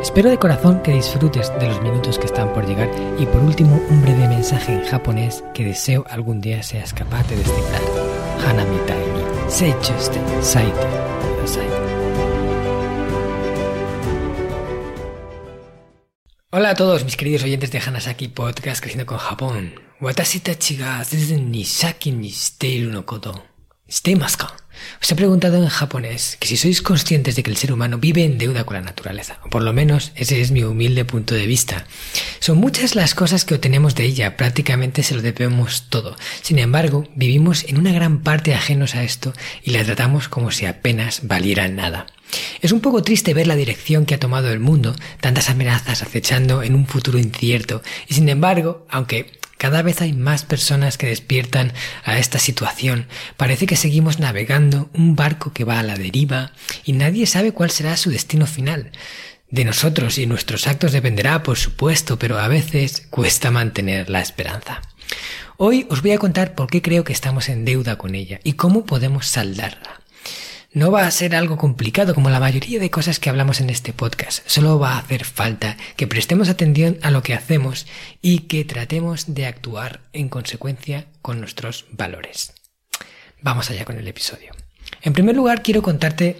Espero 0.00 0.30
de 0.30 0.38
corazón 0.38 0.80
que 0.82 0.92
disfrutes 0.92 1.52
de 1.58 1.66
los 1.66 1.82
minutos 1.82 2.20
que 2.20 2.26
están 2.26 2.52
por 2.52 2.64
llegar 2.66 2.88
y 3.18 3.26
por 3.26 3.42
último 3.42 3.80
un 3.90 4.00
breve 4.00 4.28
mensaje 4.28 4.72
en 4.72 4.84
japonés 4.84 5.42
que 5.54 5.64
deseo 5.64 6.04
algún 6.08 6.40
día 6.40 6.62
seas 6.62 6.94
capaz 6.94 7.28
de 7.28 7.36
descifrar. 7.36 7.82
Hanami 8.46 8.76
ni 8.76 9.50
seichuste 9.50 10.20
saite. 10.40 10.86
Hola 16.50 16.70
a 16.70 16.74
todos 16.76 17.04
mis 17.04 17.16
queridos 17.16 17.42
oyentes 17.42 17.72
de 17.72 17.80
Hanasaki 17.80 18.28
Podcast 18.28 18.80
Creciendo 18.80 19.04
con 19.04 19.18
Japón. 19.18 19.74
Watashi 20.00 20.40
tachi 20.40 20.76
ga 20.76 21.02
ni 21.12 21.64
ni 22.12 22.80
no 22.82 23.04
koto. 23.04 23.47
¿Shiteimasu 23.88 24.36
ka? 24.36 24.48
Os 25.00 25.10
he 25.10 25.16
preguntado 25.16 25.56
en 25.56 25.68
japonés 25.68 26.36
que 26.38 26.46
si 26.46 26.56
sois 26.60 26.82
conscientes 26.82 27.34
de 27.34 27.42
que 27.42 27.50
el 27.50 27.56
ser 27.56 27.72
humano 27.72 27.96
vive 27.96 28.22
en 28.22 28.36
deuda 28.36 28.64
con 28.64 28.76
la 28.76 28.82
naturaleza, 28.82 29.40
o 29.44 29.48
por 29.48 29.62
lo 29.62 29.72
menos 29.72 30.12
ese 30.14 30.42
es 30.42 30.50
mi 30.50 30.62
humilde 30.62 31.06
punto 31.06 31.34
de 31.34 31.46
vista. 31.46 31.86
Son 32.38 32.58
muchas 32.58 32.94
las 32.94 33.14
cosas 33.14 33.46
que 33.46 33.54
obtenemos 33.54 33.94
de 33.94 34.04
ella, 34.04 34.36
prácticamente 34.36 35.02
se 35.02 35.14
lo 35.14 35.22
debemos 35.22 35.88
todo. 35.88 36.16
Sin 36.42 36.58
embargo, 36.58 37.08
vivimos 37.14 37.64
en 37.64 37.78
una 37.78 37.92
gran 37.92 38.20
parte 38.20 38.54
ajenos 38.54 38.94
a 38.94 39.04
esto 39.04 39.32
y 39.62 39.70
la 39.70 39.84
tratamos 39.84 40.28
como 40.28 40.50
si 40.50 40.66
apenas 40.66 41.20
valiera 41.22 41.66
nada. 41.68 42.06
Es 42.60 42.72
un 42.72 42.80
poco 42.80 43.02
triste 43.02 43.32
ver 43.32 43.46
la 43.46 43.56
dirección 43.56 44.04
que 44.04 44.14
ha 44.14 44.20
tomado 44.20 44.52
el 44.52 44.60
mundo, 44.60 44.94
tantas 45.22 45.48
amenazas 45.48 46.02
acechando 46.02 46.62
en 46.62 46.74
un 46.74 46.86
futuro 46.86 47.18
incierto, 47.18 47.82
y 48.06 48.14
sin 48.14 48.28
embargo, 48.28 48.86
aunque 48.90 49.38
cada 49.58 49.82
vez 49.82 50.00
hay 50.00 50.12
más 50.12 50.44
personas 50.44 50.96
que 50.96 51.08
despiertan 51.08 51.72
a 52.04 52.18
esta 52.18 52.38
situación. 52.38 53.06
Parece 53.36 53.66
que 53.66 53.76
seguimos 53.76 54.18
navegando 54.20 54.88
un 54.94 55.16
barco 55.16 55.52
que 55.52 55.64
va 55.64 55.80
a 55.80 55.82
la 55.82 55.96
deriva 55.96 56.52
y 56.84 56.92
nadie 56.92 57.26
sabe 57.26 57.52
cuál 57.52 57.70
será 57.70 57.96
su 57.96 58.10
destino 58.10 58.46
final. 58.46 58.92
De 59.50 59.64
nosotros 59.64 60.18
y 60.18 60.26
nuestros 60.26 60.66
actos 60.66 60.92
dependerá, 60.92 61.42
por 61.42 61.58
supuesto, 61.58 62.18
pero 62.18 62.38
a 62.38 62.48
veces 62.48 63.06
cuesta 63.10 63.50
mantener 63.50 64.10
la 64.10 64.20
esperanza. 64.20 64.82
Hoy 65.56 65.86
os 65.90 66.02
voy 66.02 66.12
a 66.12 66.18
contar 66.18 66.54
por 66.54 66.70
qué 66.70 66.80
creo 66.82 67.02
que 67.02 67.12
estamos 67.12 67.48
en 67.48 67.64
deuda 67.64 67.96
con 67.96 68.14
ella 68.14 68.40
y 68.44 68.52
cómo 68.52 68.84
podemos 68.84 69.26
saldarla. 69.26 70.00
No 70.72 70.90
va 70.90 71.06
a 71.06 71.10
ser 71.10 71.34
algo 71.34 71.56
complicado 71.56 72.14
como 72.14 72.28
la 72.28 72.40
mayoría 72.40 72.78
de 72.78 72.90
cosas 72.90 73.18
que 73.18 73.30
hablamos 73.30 73.62
en 73.62 73.70
este 73.70 73.94
podcast. 73.94 74.46
Solo 74.46 74.78
va 74.78 74.92
a 74.92 74.98
hacer 74.98 75.24
falta 75.24 75.78
que 75.96 76.06
prestemos 76.06 76.50
atención 76.50 76.98
a 77.00 77.10
lo 77.10 77.22
que 77.22 77.32
hacemos 77.32 77.86
y 78.20 78.40
que 78.40 78.66
tratemos 78.66 79.32
de 79.34 79.46
actuar 79.46 80.02
en 80.12 80.28
consecuencia 80.28 81.06
con 81.22 81.40
nuestros 81.40 81.86
valores. 81.90 82.52
Vamos 83.40 83.70
allá 83.70 83.86
con 83.86 83.98
el 83.98 84.06
episodio. 84.08 84.52
En 85.00 85.14
primer 85.14 85.34
lugar, 85.34 85.62
quiero 85.62 85.80
contarte, 85.80 86.38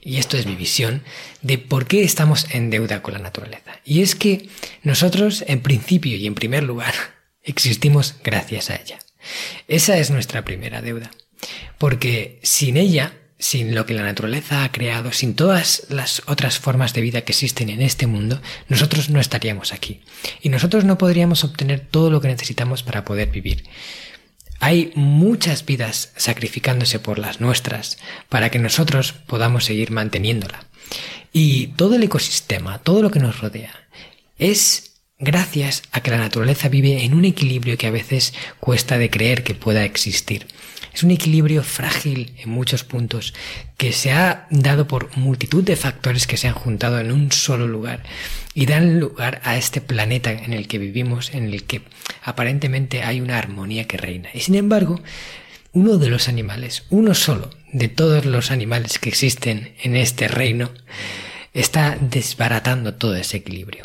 y 0.00 0.18
esto 0.18 0.36
es 0.36 0.46
mi 0.46 0.54
visión, 0.54 1.02
de 1.42 1.58
por 1.58 1.86
qué 1.86 2.04
estamos 2.04 2.46
en 2.52 2.70
deuda 2.70 3.02
con 3.02 3.14
la 3.14 3.20
naturaleza. 3.20 3.80
Y 3.84 4.02
es 4.02 4.14
que 4.14 4.48
nosotros, 4.84 5.42
en 5.48 5.62
principio 5.62 6.16
y 6.16 6.28
en 6.28 6.36
primer 6.36 6.62
lugar, 6.62 6.94
existimos 7.42 8.14
gracias 8.22 8.70
a 8.70 8.76
ella. 8.76 9.00
Esa 9.66 9.98
es 9.98 10.12
nuestra 10.12 10.44
primera 10.44 10.80
deuda. 10.80 11.10
Porque 11.76 12.38
sin 12.44 12.76
ella 12.76 13.14
sin 13.44 13.74
lo 13.74 13.84
que 13.84 13.92
la 13.92 14.04
naturaleza 14.04 14.64
ha 14.64 14.72
creado, 14.72 15.12
sin 15.12 15.34
todas 15.34 15.82
las 15.90 16.22
otras 16.24 16.58
formas 16.58 16.94
de 16.94 17.02
vida 17.02 17.20
que 17.20 17.32
existen 17.32 17.68
en 17.68 17.82
este 17.82 18.06
mundo, 18.06 18.40
nosotros 18.70 19.10
no 19.10 19.20
estaríamos 19.20 19.74
aquí. 19.74 20.00
Y 20.40 20.48
nosotros 20.48 20.86
no 20.86 20.96
podríamos 20.96 21.44
obtener 21.44 21.80
todo 21.80 22.08
lo 22.08 22.22
que 22.22 22.28
necesitamos 22.28 22.82
para 22.82 23.04
poder 23.04 23.28
vivir. 23.28 23.64
Hay 24.60 24.92
muchas 24.94 25.66
vidas 25.66 26.14
sacrificándose 26.16 27.00
por 27.00 27.18
las 27.18 27.42
nuestras 27.42 27.98
para 28.30 28.48
que 28.48 28.58
nosotros 28.58 29.12
podamos 29.12 29.66
seguir 29.66 29.90
manteniéndola. 29.90 30.64
Y 31.30 31.66
todo 31.76 31.96
el 31.96 32.02
ecosistema, 32.02 32.78
todo 32.78 33.02
lo 33.02 33.10
que 33.10 33.20
nos 33.20 33.40
rodea, 33.40 33.74
es 34.38 35.02
gracias 35.18 35.82
a 35.92 36.00
que 36.00 36.10
la 36.10 36.16
naturaleza 36.16 36.70
vive 36.70 37.04
en 37.04 37.12
un 37.12 37.26
equilibrio 37.26 37.76
que 37.76 37.88
a 37.88 37.90
veces 37.90 38.32
cuesta 38.58 38.96
de 38.96 39.10
creer 39.10 39.44
que 39.44 39.54
pueda 39.54 39.84
existir. 39.84 40.46
Es 40.94 41.02
un 41.02 41.10
equilibrio 41.10 41.64
frágil 41.64 42.34
en 42.38 42.50
muchos 42.50 42.84
puntos 42.84 43.34
que 43.76 43.92
se 43.92 44.12
ha 44.12 44.46
dado 44.50 44.86
por 44.86 45.16
multitud 45.16 45.64
de 45.64 45.74
factores 45.74 46.28
que 46.28 46.36
se 46.36 46.46
han 46.46 46.54
juntado 46.54 47.00
en 47.00 47.10
un 47.10 47.32
solo 47.32 47.66
lugar 47.66 48.04
y 48.54 48.66
dan 48.66 49.00
lugar 49.00 49.40
a 49.42 49.56
este 49.56 49.80
planeta 49.80 50.30
en 50.30 50.52
el 50.52 50.68
que 50.68 50.78
vivimos, 50.78 51.34
en 51.34 51.52
el 51.52 51.64
que 51.64 51.82
aparentemente 52.22 53.02
hay 53.02 53.20
una 53.20 53.38
armonía 53.38 53.88
que 53.88 53.96
reina. 53.96 54.28
Y 54.32 54.40
sin 54.40 54.54
embargo, 54.54 55.02
uno 55.72 55.98
de 55.98 56.08
los 56.08 56.28
animales, 56.28 56.84
uno 56.90 57.14
solo 57.14 57.50
de 57.72 57.88
todos 57.88 58.24
los 58.24 58.52
animales 58.52 59.00
que 59.00 59.08
existen 59.08 59.74
en 59.82 59.96
este 59.96 60.28
reino, 60.28 60.70
está 61.52 61.98
desbaratando 62.00 62.94
todo 62.94 63.16
ese 63.16 63.38
equilibrio. 63.38 63.84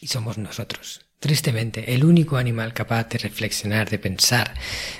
Y 0.00 0.08
somos 0.08 0.36
nosotros. 0.36 1.07
Tristemente, 1.20 1.94
el 1.94 2.04
único 2.04 2.36
animal 2.36 2.72
capaz 2.72 3.08
de 3.08 3.18
reflexionar, 3.18 3.90
de 3.90 3.98
pensar, 3.98 4.54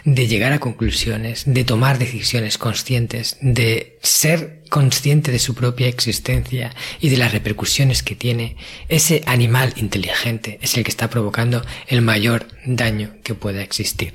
de 0.05 0.27
llegar 0.27 0.53
a 0.53 0.59
conclusiones, 0.59 1.45
de 1.47 1.62
tomar 1.62 1.99
decisiones 1.99 2.59
conscientes, 2.59 3.37
de 3.41 4.01
ser 4.03 4.65
consciente 4.69 5.31
de 5.31 5.39
su 5.39 5.55
propia 5.55 5.87
existencia 5.87 6.75
y 7.01 7.11
de 7.11 7.19
las 7.19 7.31
repercusiones 7.31 8.03
que 8.03 8.17
tiene, 8.17 8.57
ese 8.89 9.23
animal 9.27 9.73
inteligente 9.77 10.59
es 10.61 10.77
el 10.77 10.83
que 10.83 10.91
está 10.91 11.09
provocando 11.09 11.65
el 11.87 12.03
mayor 12.03 12.49
daño 12.67 13.15
que 13.23 13.34
pueda 13.34 13.62
existir. 13.62 14.15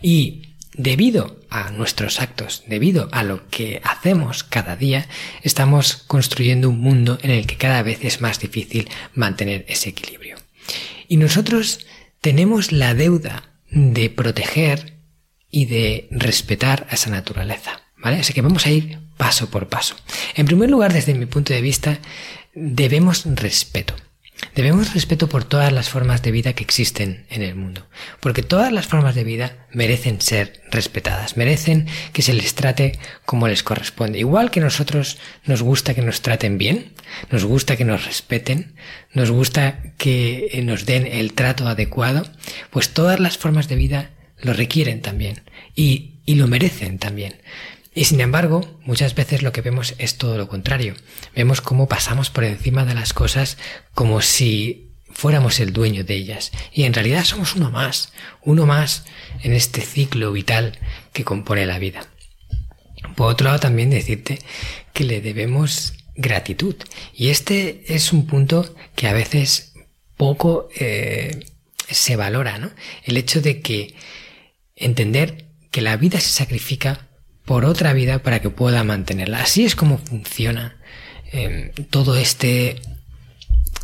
Y 0.00 0.56
debido 0.74 1.42
a 1.50 1.70
nuestros 1.72 2.20
actos, 2.20 2.64
debido 2.66 3.10
a 3.12 3.22
lo 3.22 3.50
que 3.50 3.82
hacemos 3.84 4.44
cada 4.44 4.76
día, 4.76 5.06
estamos 5.42 5.94
construyendo 5.94 6.70
un 6.70 6.80
mundo 6.80 7.18
en 7.20 7.32
el 7.32 7.46
que 7.46 7.58
cada 7.58 7.82
vez 7.82 7.98
es 8.02 8.22
más 8.22 8.40
difícil 8.40 8.88
mantener 9.14 9.66
ese 9.68 9.90
equilibrio. 9.90 10.41
Y 11.12 11.18
nosotros 11.18 11.86
tenemos 12.22 12.72
la 12.72 12.94
deuda 12.94 13.42
de 13.70 14.08
proteger 14.08 14.96
y 15.50 15.66
de 15.66 16.08
respetar 16.10 16.86
a 16.88 16.94
esa 16.94 17.10
naturaleza. 17.10 17.82
¿Vale? 17.98 18.20
Así 18.20 18.32
que 18.32 18.40
vamos 18.40 18.64
a 18.64 18.70
ir 18.70 18.98
paso 19.18 19.50
por 19.50 19.68
paso. 19.68 19.94
En 20.36 20.46
primer 20.46 20.70
lugar, 20.70 20.94
desde 20.94 21.12
mi 21.12 21.26
punto 21.26 21.52
de 21.52 21.60
vista, 21.60 21.98
debemos 22.54 23.26
respeto. 23.26 23.94
Debemos 24.54 24.92
respeto 24.92 25.28
por 25.28 25.44
todas 25.44 25.72
las 25.72 25.88
formas 25.88 26.20
de 26.22 26.30
vida 26.30 26.52
que 26.52 26.62
existen 26.62 27.26
en 27.30 27.42
el 27.42 27.54
mundo, 27.54 27.86
porque 28.20 28.42
todas 28.42 28.70
las 28.70 28.86
formas 28.86 29.14
de 29.14 29.24
vida 29.24 29.66
merecen 29.72 30.20
ser 30.20 30.60
respetadas, 30.70 31.38
merecen 31.38 31.86
que 32.12 32.20
se 32.20 32.34
les 32.34 32.54
trate 32.54 32.98
como 33.24 33.48
les 33.48 33.62
corresponde. 33.62 34.18
Igual 34.18 34.50
que 34.50 34.60
nosotros 34.60 35.18
nos 35.46 35.62
gusta 35.62 35.94
que 35.94 36.02
nos 36.02 36.20
traten 36.20 36.58
bien, 36.58 36.92
nos 37.30 37.44
gusta 37.44 37.76
que 37.76 37.86
nos 37.86 38.04
respeten, 38.04 38.74
nos 39.14 39.30
gusta 39.30 39.94
que 39.96 40.60
nos 40.64 40.84
den 40.84 41.06
el 41.06 41.32
trato 41.32 41.66
adecuado, 41.66 42.26
pues 42.70 42.90
todas 42.90 43.20
las 43.20 43.38
formas 43.38 43.68
de 43.68 43.76
vida 43.76 44.10
lo 44.38 44.52
requieren 44.52 45.00
también 45.00 45.42
y, 45.74 46.16
y 46.26 46.34
lo 46.34 46.46
merecen 46.46 46.98
también. 46.98 47.40
Y 47.94 48.04
sin 48.06 48.20
embargo, 48.20 48.78
muchas 48.84 49.14
veces 49.14 49.42
lo 49.42 49.52
que 49.52 49.60
vemos 49.60 49.94
es 49.98 50.16
todo 50.16 50.38
lo 50.38 50.48
contrario. 50.48 50.94
Vemos 51.34 51.60
cómo 51.60 51.88
pasamos 51.88 52.30
por 52.30 52.44
encima 52.44 52.84
de 52.84 52.94
las 52.94 53.12
cosas 53.12 53.58
como 53.94 54.22
si 54.22 54.92
fuéramos 55.12 55.60
el 55.60 55.72
dueño 55.72 56.02
de 56.04 56.14
ellas. 56.14 56.52
Y 56.72 56.84
en 56.84 56.94
realidad 56.94 57.24
somos 57.24 57.54
uno 57.54 57.70
más, 57.70 58.12
uno 58.42 58.64
más 58.64 59.04
en 59.42 59.52
este 59.52 59.82
ciclo 59.82 60.32
vital 60.32 60.78
que 61.12 61.24
compone 61.24 61.66
la 61.66 61.78
vida. 61.78 62.06
Por 63.14 63.30
otro 63.30 63.46
lado, 63.46 63.60
también 63.60 63.90
decirte 63.90 64.38
que 64.94 65.04
le 65.04 65.20
debemos 65.20 65.92
gratitud. 66.14 66.76
Y 67.14 67.28
este 67.28 67.94
es 67.94 68.12
un 68.12 68.26
punto 68.26 68.74
que 68.96 69.08
a 69.08 69.12
veces 69.12 69.74
poco 70.16 70.68
eh, 70.76 71.46
se 71.90 72.16
valora, 72.16 72.58
¿no? 72.58 72.70
El 73.04 73.16
hecho 73.16 73.42
de 73.42 73.60
que 73.60 73.94
entender 74.76 75.46
que 75.70 75.82
la 75.82 75.96
vida 75.96 76.20
se 76.20 76.30
sacrifica 76.30 77.08
por 77.44 77.64
otra 77.64 77.92
vida 77.92 78.20
para 78.20 78.40
que 78.40 78.50
pueda 78.50 78.84
mantenerla. 78.84 79.40
Así 79.40 79.64
es 79.64 79.76
como 79.76 79.98
funciona 79.98 80.76
eh, 81.32 81.72
todo 81.90 82.16
este, 82.16 82.80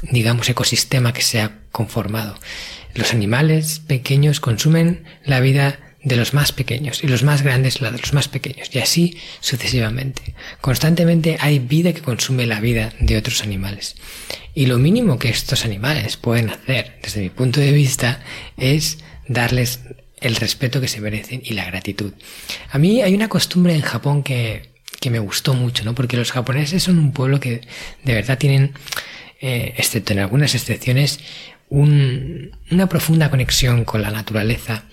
digamos, 0.02 0.48
ecosistema 0.48 1.12
que 1.12 1.22
se 1.22 1.40
ha 1.40 1.58
conformado. 1.72 2.36
Los 2.94 3.12
animales 3.12 3.80
pequeños 3.80 4.40
consumen 4.40 5.04
la 5.24 5.40
vida 5.40 5.78
de 6.02 6.16
los 6.16 6.32
más 6.32 6.52
pequeños 6.52 7.02
y 7.02 7.08
los 7.08 7.22
más 7.22 7.42
grandes 7.42 7.80
la 7.80 7.90
de 7.90 7.98
los 7.98 8.12
más 8.12 8.28
pequeños 8.28 8.70
y 8.72 8.78
así 8.78 9.18
sucesivamente. 9.40 10.34
Constantemente 10.60 11.36
hay 11.40 11.58
vida 11.58 11.92
que 11.92 12.02
consume 12.02 12.46
la 12.46 12.60
vida 12.60 12.92
de 13.00 13.16
otros 13.16 13.42
animales. 13.42 13.96
Y 14.54 14.66
lo 14.66 14.78
mínimo 14.78 15.18
que 15.18 15.28
estos 15.28 15.64
animales 15.64 16.16
pueden 16.16 16.50
hacer, 16.50 16.98
desde 17.02 17.20
mi 17.20 17.30
punto 17.30 17.60
de 17.60 17.72
vista, 17.72 18.20
es 18.56 18.98
darles 19.28 19.80
el 20.20 20.36
respeto 20.36 20.80
que 20.80 20.88
se 20.88 21.00
merecen 21.00 21.42
y 21.44 21.54
la 21.54 21.64
gratitud. 21.64 22.12
A 22.70 22.78
mí 22.78 23.02
hay 23.02 23.14
una 23.14 23.28
costumbre 23.28 23.74
en 23.74 23.82
Japón 23.82 24.22
que, 24.22 24.70
que 25.00 25.10
me 25.10 25.18
gustó 25.18 25.54
mucho, 25.54 25.84
¿no? 25.84 25.94
Porque 25.94 26.16
los 26.16 26.32
japoneses 26.32 26.82
son 26.82 26.98
un 26.98 27.12
pueblo 27.12 27.40
que 27.40 27.62
de 28.04 28.14
verdad 28.14 28.38
tienen, 28.38 28.72
eh, 29.40 29.74
excepto 29.76 30.12
en 30.12 30.20
algunas 30.20 30.54
excepciones, 30.54 31.20
un, 31.68 32.56
una 32.70 32.88
profunda 32.88 33.30
conexión 33.30 33.84
con 33.84 34.02
la 34.02 34.10
naturaleza 34.10 34.84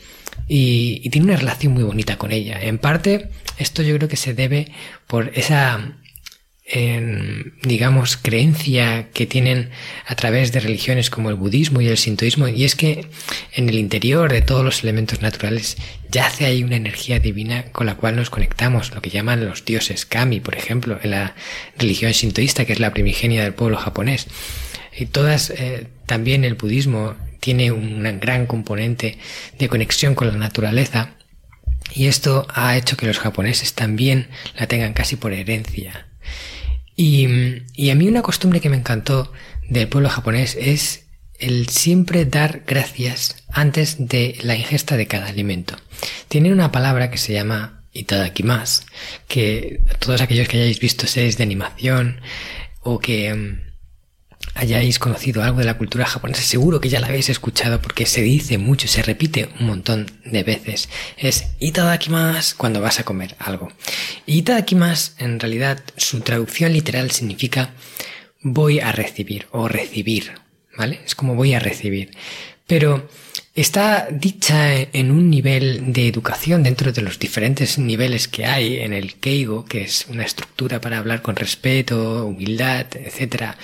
y, 0.48 1.02
y, 1.04 1.10
tiene 1.10 1.28
una 1.28 1.38
relación 1.38 1.74
muy 1.74 1.84
bonita 1.84 2.18
con 2.18 2.32
ella. 2.32 2.62
En 2.62 2.78
parte, 2.78 3.30
esto 3.58 3.82
yo 3.82 3.96
creo 3.96 4.10
que 4.10 4.18
se 4.18 4.34
debe 4.34 4.72
por 5.08 5.32
esa 5.36 5.96
digamos, 7.62 8.18
creencia 8.18 9.10
que 9.14 9.28
tienen 9.28 9.70
a 10.08 10.16
través 10.16 10.52
de 10.52 10.60
religiones 10.60 11.12
como 11.12 11.30
el 11.30 11.36
budismo 11.36 11.80
y 11.80 11.90
el 11.90 11.98
sintoísmo, 11.98 12.48
y 12.48 12.64
es 12.64 12.76
que 12.76 13.06
en 13.54 13.70
el 13.70 13.76
interior 13.76 14.32
de 14.32 14.42
todos 14.42 14.66
los 14.66 14.84
elementos 14.84 15.22
naturales 15.22 15.78
yace 16.10 16.46
ahí 16.46 16.64
una 16.64 16.76
energía 16.76 17.20
divina 17.20 17.66
con 17.72 17.86
la 17.86 17.96
cual 17.96 18.16
nos 18.16 18.32
conectamos, 18.32 18.96
lo 18.96 19.02
que 19.02 19.12
llaman 19.12 19.46
los 19.46 19.64
dioses 19.64 20.08
kami, 20.08 20.40
por 20.40 20.56
ejemplo, 20.56 21.00
en 21.04 21.12
la 21.12 21.36
religión 21.78 22.14
sintoísta, 22.16 22.66
que 22.66 22.74
es 22.74 22.80
la 22.80 22.94
primigenia 22.94 23.44
del 23.44 23.54
pueblo 23.54 23.78
japonés. 23.78 24.26
Y 24.98 25.06
todas, 25.06 25.52
eh, 25.52 25.88
también 26.08 26.44
el 26.44 26.56
budismo 26.56 27.16
tiene 27.42 27.72
un 27.72 28.02
gran 28.20 28.48
componente 28.48 29.20
de 29.60 29.70
conexión 29.70 30.16
con 30.16 30.30
la 30.30 30.38
naturaleza, 30.38 31.16
y 31.94 32.08
esto 32.08 32.48
ha 32.50 32.76
hecho 32.76 32.98
que 32.98 33.06
los 33.06 33.20
japoneses 33.20 33.74
también 33.74 34.30
la 34.58 34.66
tengan 34.66 34.94
casi 34.94 35.16
por 35.16 35.32
herencia. 35.32 36.08
Y, 36.96 37.28
y 37.74 37.90
a 37.90 37.96
mí 37.96 38.08
una 38.08 38.22
costumbre 38.22 38.62
que 38.62 38.70
me 38.70 38.78
encantó 38.78 39.32
del 39.70 39.88
pueblo 39.88 40.10
japonés 40.10 40.56
es 40.60 41.06
el 41.40 41.68
siempre 41.68 42.26
dar 42.26 42.64
gracias 42.66 43.36
antes 43.50 44.08
de 44.08 44.38
la 44.42 44.56
ingesta 44.56 44.98
de 44.98 45.08
cada 45.08 45.28
alimento. 45.28 45.76
Tienen 46.28 46.54
una 46.54 46.72
palabra 46.72 47.12
que 47.12 47.18
se 47.18 47.34
llama 47.34 47.84
itadakimasu, 47.94 48.84
que 49.28 49.82
todos 50.00 50.22
aquellos 50.22 50.48
que 50.48 50.58
hayáis 50.58 50.80
visto 50.80 51.08
series 51.08 51.38
de 51.38 51.44
animación 51.44 52.22
o 52.82 53.00
que 53.00 53.34
mm, 53.34 53.65
hayáis 54.56 55.00
conocido 55.00 55.44
algo 55.44 55.60
de 55.60 55.66
la 55.66 55.78
cultura 55.78 56.06
japonesa, 56.06 56.42
seguro 56.42 56.80
que 56.80 56.90
ya 56.90 57.02
la 57.02 57.08
habéis 57.08 57.30
escuchado 57.30 57.82
porque 57.82 58.06
se 58.06 58.22
dice 58.22 58.58
mucho, 58.58 58.88
se 58.88 59.04
repite 59.04 59.50
un 59.60 59.68
montón 59.68 60.10
de 60.24 60.44
veces. 60.44 60.90
Es 61.18 61.50
itadakimasu 61.60 62.56
cuando 62.56 62.82
vas 62.82 63.00
a 63.00 63.04
comer 63.04 63.36
algo. 63.38 63.70
Itadakimasu, 64.26 65.12
en 65.20 65.40
realidad, 65.40 65.84
su 65.98 66.22
traducción 66.22 66.72
literal 66.72 67.12
significa 67.12 67.74
voy 68.42 68.80
a 68.80 68.94
recibir 68.94 69.48
o 69.52 69.68
recibir, 69.68 70.32
¿vale? 70.78 71.02
Es 71.06 71.16
como 71.16 71.36
voy 71.36 71.54
a 71.54 71.60
recibir. 71.60 72.12
Pero 72.66 73.10
está 73.54 74.08
dicha 74.10 74.80
en 74.80 75.12
un 75.12 75.30
nivel 75.30 75.92
de 75.92 76.08
educación 76.08 76.64
dentro 76.64 76.94
de 76.94 77.02
los 77.02 77.20
diferentes 77.20 77.78
niveles 77.78 78.30
que 78.30 78.46
hay 78.46 78.78
en 78.78 78.94
el 78.94 79.16
Keigo, 79.16 79.66
que 79.66 79.82
es 79.82 80.06
una 80.08 80.24
estructura 80.24 80.80
para 80.80 80.98
hablar 80.98 81.22
con 81.22 81.36
respeto, 81.36 82.26
humildad, 82.26 82.86
etcétera 82.96 83.58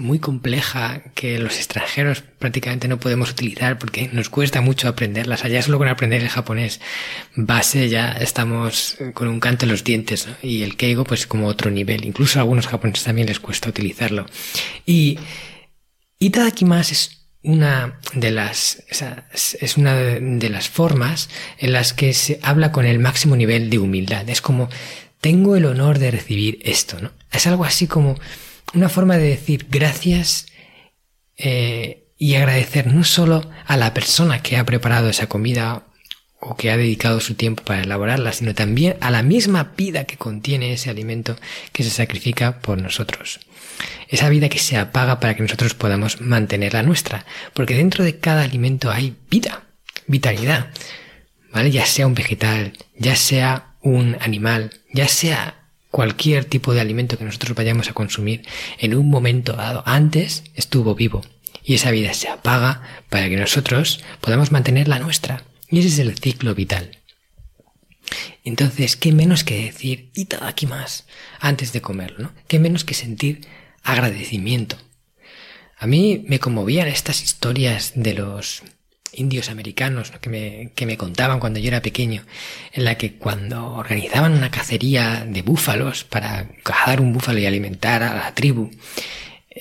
muy 0.00 0.18
compleja 0.18 1.02
que 1.14 1.38
los 1.38 1.56
extranjeros 1.56 2.22
prácticamente 2.38 2.88
no 2.88 2.98
podemos 2.98 3.30
utilizar 3.30 3.78
porque 3.78 4.08
nos 4.12 4.30
cuesta 4.30 4.60
mucho 4.60 4.88
aprenderlas. 4.88 5.44
Allá 5.44 5.62
solo 5.62 5.78
con 5.78 5.88
aprender 5.88 6.22
el 6.22 6.28
japonés 6.28 6.80
base 7.36 7.88
ya 7.88 8.12
estamos 8.12 8.96
con 9.14 9.28
un 9.28 9.40
canto 9.40 9.66
en 9.66 9.70
los 9.70 9.84
dientes 9.84 10.26
y 10.42 10.62
el 10.62 10.76
keigo 10.76 11.04
pues 11.04 11.26
como 11.26 11.46
otro 11.46 11.70
nivel. 11.70 12.04
Incluso 12.04 12.38
a 12.38 12.42
algunos 12.42 12.66
japoneses 12.66 13.04
también 13.04 13.28
les 13.28 13.40
cuesta 13.40 13.68
utilizarlo. 13.68 14.26
Y 14.86 15.18
itadakimasu 16.18 16.92
es 16.92 17.20
una 17.42 17.98
de 18.14 18.30
las 18.30 18.82
es 19.60 19.76
una 19.76 19.94
de 19.94 20.48
las 20.50 20.68
formas 20.68 21.28
en 21.58 21.72
las 21.72 21.92
que 21.92 22.12
se 22.14 22.40
habla 22.42 22.72
con 22.72 22.86
el 22.86 22.98
máximo 22.98 23.36
nivel 23.36 23.70
de 23.70 23.78
humildad. 23.78 24.28
Es 24.28 24.40
como 24.40 24.68
tengo 25.20 25.56
el 25.56 25.66
honor 25.66 25.98
de 25.98 26.10
recibir 26.10 26.58
esto, 26.62 26.98
¿no? 27.00 27.12
Es 27.30 27.46
algo 27.46 27.64
así 27.64 27.86
como 27.86 28.18
una 28.74 28.88
forma 28.88 29.16
de 29.16 29.28
decir 29.28 29.66
gracias 29.70 30.46
eh, 31.36 32.08
y 32.18 32.34
agradecer 32.34 32.86
no 32.86 33.04
solo 33.04 33.50
a 33.66 33.76
la 33.76 33.94
persona 33.94 34.42
que 34.42 34.56
ha 34.56 34.64
preparado 34.64 35.08
esa 35.08 35.28
comida 35.28 35.86
o 36.40 36.56
que 36.56 36.70
ha 36.70 36.76
dedicado 36.76 37.20
su 37.20 37.34
tiempo 37.34 37.62
para 37.64 37.82
elaborarla, 37.82 38.32
sino 38.32 38.54
también 38.54 38.96
a 39.00 39.10
la 39.10 39.22
misma 39.22 39.72
vida 39.76 40.04
que 40.04 40.16
contiene 40.16 40.72
ese 40.72 40.90
alimento 40.90 41.36
que 41.72 41.82
se 41.82 41.90
sacrifica 41.90 42.60
por 42.60 42.80
nosotros. 42.80 43.40
Esa 44.08 44.28
vida 44.28 44.48
que 44.48 44.58
se 44.58 44.76
apaga 44.76 45.20
para 45.20 45.34
que 45.34 45.42
nosotros 45.42 45.74
podamos 45.74 46.20
mantener 46.20 46.74
la 46.74 46.82
nuestra, 46.82 47.26
porque 47.54 47.76
dentro 47.76 48.04
de 48.04 48.18
cada 48.18 48.42
alimento 48.42 48.90
hay 48.90 49.16
vida, 49.30 49.64
vitalidad, 50.06 50.70
¿vale? 51.52 51.70
Ya 51.70 51.86
sea 51.86 52.06
un 52.06 52.14
vegetal, 52.14 52.72
ya 52.96 53.16
sea 53.16 53.74
un 53.82 54.16
animal, 54.20 54.70
ya 54.92 55.08
sea 55.08 55.59
cualquier 55.90 56.44
tipo 56.44 56.72
de 56.72 56.80
alimento 56.80 57.18
que 57.18 57.24
nosotros 57.24 57.56
vayamos 57.56 57.88
a 57.88 57.94
consumir 57.94 58.42
en 58.78 58.94
un 58.94 59.08
momento 59.08 59.54
dado 59.54 59.82
antes 59.86 60.44
estuvo 60.54 60.94
vivo 60.94 61.22
y 61.64 61.74
esa 61.74 61.90
vida 61.90 62.14
se 62.14 62.28
apaga 62.28 62.82
para 63.08 63.28
que 63.28 63.36
nosotros 63.36 64.02
podamos 64.20 64.52
mantener 64.52 64.88
la 64.88 64.98
nuestra. 64.98 65.44
Y 65.68 65.80
ese 65.80 65.88
es 65.88 65.98
el 65.98 66.18
ciclo 66.18 66.54
vital. 66.54 66.98
Entonces, 68.44 68.96
¿qué 68.96 69.12
menos 69.12 69.44
que 69.44 69.64
decir 69.64 70.10
aquí 70.40 70.66
más 70.66 71.06
antes 71.38 71.72
de 71.72 71.80
comerlo? 71.80 72.18
¿no? 72.18 72.32
¿Qué 72.48 72.58
menos 72.58 72.84
que 72.84 72.94
sentir 72.94 73.46
agradecimiento? 73.82 74.76
A 75.78 75.86
mí 75.86 76.24
me 76.26 76.40
conmovían 76.40 76.88
estas 76.88 77.22
historias 77.22 77.92
de 77.94 78.14
los 78.14 78.62
indios 79.12 79.50
americanos 79.50 80.12
que, 80.20 80.30
me, 80.30 80.70
que 80.74 80.86
me 80.86 80.96
contaban 80.96 81.40
cuando 81.40 81.58
yo 81.58 81.68
era 81.68 81.82
pequeño, 81.82 82.24
en 82.72 82.84
la 82.84 82.96
que 82.96 83.14
cuando 83.14 83.74
organizaban 83.74 84.32
una 84.32 84.50
cacería 84.50 85.24
de 85.26 85.42
búfalos 85.42 86.04
para 86.04 86.48
cazar 86.62 87.00
un 87.00 87.12
búfalo 87.12 87.38
y 87.38 87.46
alimentar 87.46 88.02
a 88.02 88.14
la 88.14 88.34
tribu, 88.34 88.70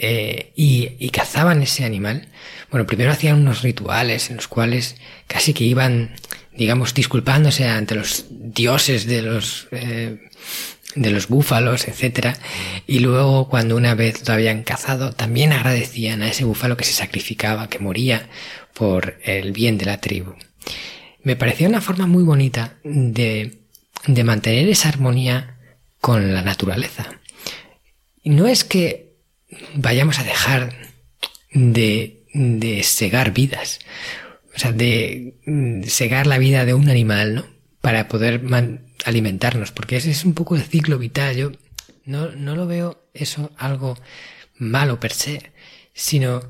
eh, 0.01 0.53
y, 0.55 1.09
cazaban 1.09 1.61
ese 1.63 1.83
animal, 1.83 2.27
bueno, 2.71 2.85
primero 2.85 3.11
hacían 3.11 3.39
unos 3.39 3.63
rituales 3.63 4.29
en 4.29 4.37
los 4.37 4.47
cuales 4.47 4.95
casi 5.27 5.53
que 5.53 5.63
iban, 5.63 6.11
digamos, 6.55 6.93
disculpándose 6.93 7.67
ante 7.67 7.95
los 7.95 8.25
dioses 8.29 9.07
de 9.07 9.23
los, 9.23 9.67
eh, 9.71 10.29
de 10.95 11.11
los 11.11 11.27
búfalos, 11.27 11.87
etcétera, 11.87 12.37
y 12.85 12.99
luego 12.99 13.49
cuando 13.49 13.75
una 13.75 13.95
vez 13.95 14.27
lo 14.27 14.33
habían 14.33 14.63
cazado, 14.63 15.11
también 15.11 15.53
agradecían 15.53 16.21
a 16.21 16.29
ese 16.29 16.45
búfalo 16.45 16.77
que 16.77 16.85
se 16.85 16.93
sacrificaba, 16.93 17.67
que 17.67 17.79
moría 17.79 18.29
por 18.79 19.19
el 19.25 19.51
bien 19.51 19.77
de 19.77 19.85
la 19.85 19.99
tribu. 19.99 20.35
Me 21.21 21.35
parecía 21.35 21.67
una 21.67 21.81
forma 21.81 22.07
muy 22.07 22.23
bonita 22.23 22.77
de, 22.85 23.59
de 24.07 24.23
mantener 24.23 24.69
esa 24.69 24.87
armonía 24.87 25.57
con 25.99 26.33
la 26.33 26.41
naturaleza. 26.43 27.19
No 28.23 28.47
es 28.47 28.63
que 28.63 29.17
vayamos 29.75 30.19
a 30.19 30.23
dejar 30.23 30.73
de, 31.51 32.23
de 32.33 32.83
segar 32.83 33.33
vidas, 33.33 33.79
o 34.55 34.59
sea, 34.59 34.71
de, 34.71 35.35
segar 35.85 36.25
la 36.25 36.37
vida 36.37 36.63
de 36.63 36.73
un 36.73 36.89
animal, 36.89 37.35
¿no? 37.35 37.45
Para 37.81 38.07
poder 38.07 38.41
alimentarnos, 39.03 39.73
porque 39.73 39.97
ese 39.97 40.11
es 40.11 40.23
un 40.23 40.33
poco 40.33 40.55
el 40.55 40.63
ciclo 40.63 40.97
vital. 40.97 41.35
Yo 41.35 41.51
no, 42.05 42.31
no 42.31 42.55
lo 42.55 42.65
veo 42.65 43.03
eso 43.13 43.51
algo 43.57 43.97
malo 44.57 45.01
per 45.01 45.11
se, 45.11 45.51
sino 45.93 46.43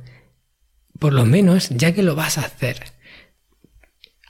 por 1.00 1.14
lo 1.14 1.26
menos, 1.26 1.70
ya 1.70 1.94
que 1.94 2.04
lo 2.04 2.16
vas 2.16 2.38
a 2.38 2.42
hacer, 2.42 2.84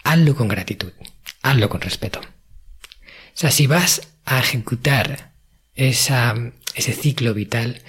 hazlo 0.03 0.35
con 0.35 0.47
gratitud, 0.47 0.93
hazlo 1.41 1.67
con 1.69 1.81
respeto. 1.81 2.19
O 2.21 3.41
sea, 3.41 3.51
si 3.51 3.67
vas 3.67 4.07
a 4.25 4.39
ejecutar 4.39 5.33
ese 5.75 6.93
ciclo 6.93 7.33
vital, 7.33 7.81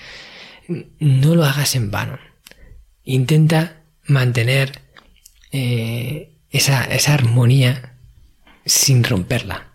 no 0.98 1.34
lo 1.34 1.44
hagas 1.44 1.74
en 1.74 1.90
vano. 1.90 2.18
Intenta 3.04 3.82
mantener 4.06 4.80
eh, 5.52 6.36
esa, 6.50 6.84
armonía 7.12 7.96
sin 8.64 9.04
romperla. 9.04 9.68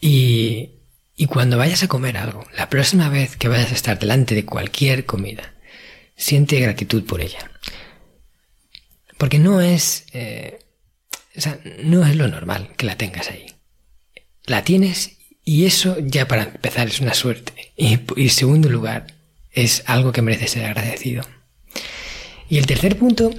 Y 0.00 1.26
cuando 1.28 1.58
vayas 1.58 1.82
a 1.82 1.88
comer 1.88 2.16
algo, 2.16 2.46
la 2.56 2.70
próxima 2.70 3.08
vez 3.08 3.36
que 3.36 3.48
vayas 3.48 3.72
a 3.72 3.74
estar 3.74 3.98
delante 3.98 4.36
de 4.36 4.44
cualquier 4.44 5.04
comida, 5.04 5.52
siente 6.18 6.60
gratitud 6.60 7.04
por 7.04 7.22
ella. 7.22 7.50
Porque 9.16 9.38
no 9.38 9.62
es, 9.62 10.04
eh, 10.12 10.58
o 11.34 11.40
sea, 11.40 11.58
no 11.82 12.04
es 12.04 12.16
lo 12.16 12.28
normal 12.28 12.74
que 12.76 12.86
la 12.86 12.98
tengas 12.98 13.30
ahí. 13.30 13.46
La 14.44 14.64
tienes 14.64 15.16
y 15.44 15.64
eso 15.64 15.96
ya 16.00 16.28
para 16.28 16.42
empezar 16.42 16.88
es 16.88 17.00
una 17.00 17.14
suerte. 17.14 17.72
Y, 17.76 17.98
en 18.16 18.30
segundo 18.30 18.68
lugar, 18.68 19.06
es 19.50 19.82
algo 19.86 20.12
que 20.12 20.20
merece 20.20 20.48
ser 20.48 20.66
agradecido. 20.66 21.24
Y 22.50 22.58
el 22.58 22.66
tercer 22.66 22.98
punto 22.98 23.34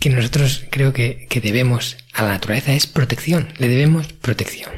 que 0.00 0.10
nosotros 0.10 0.64
creo 0.70 0.92
que, 0.92 1.26
que, 1.30 1.40
debemos 1.40 1.96
a 2.12 2.24
la 2.24 2.30
naturaleza 2.30 2.74
es 2.74 2.86
protección. 2.86 3.48
Le 3.58 3.68
debemos 3.68 4.12
protección. 4.12 4.70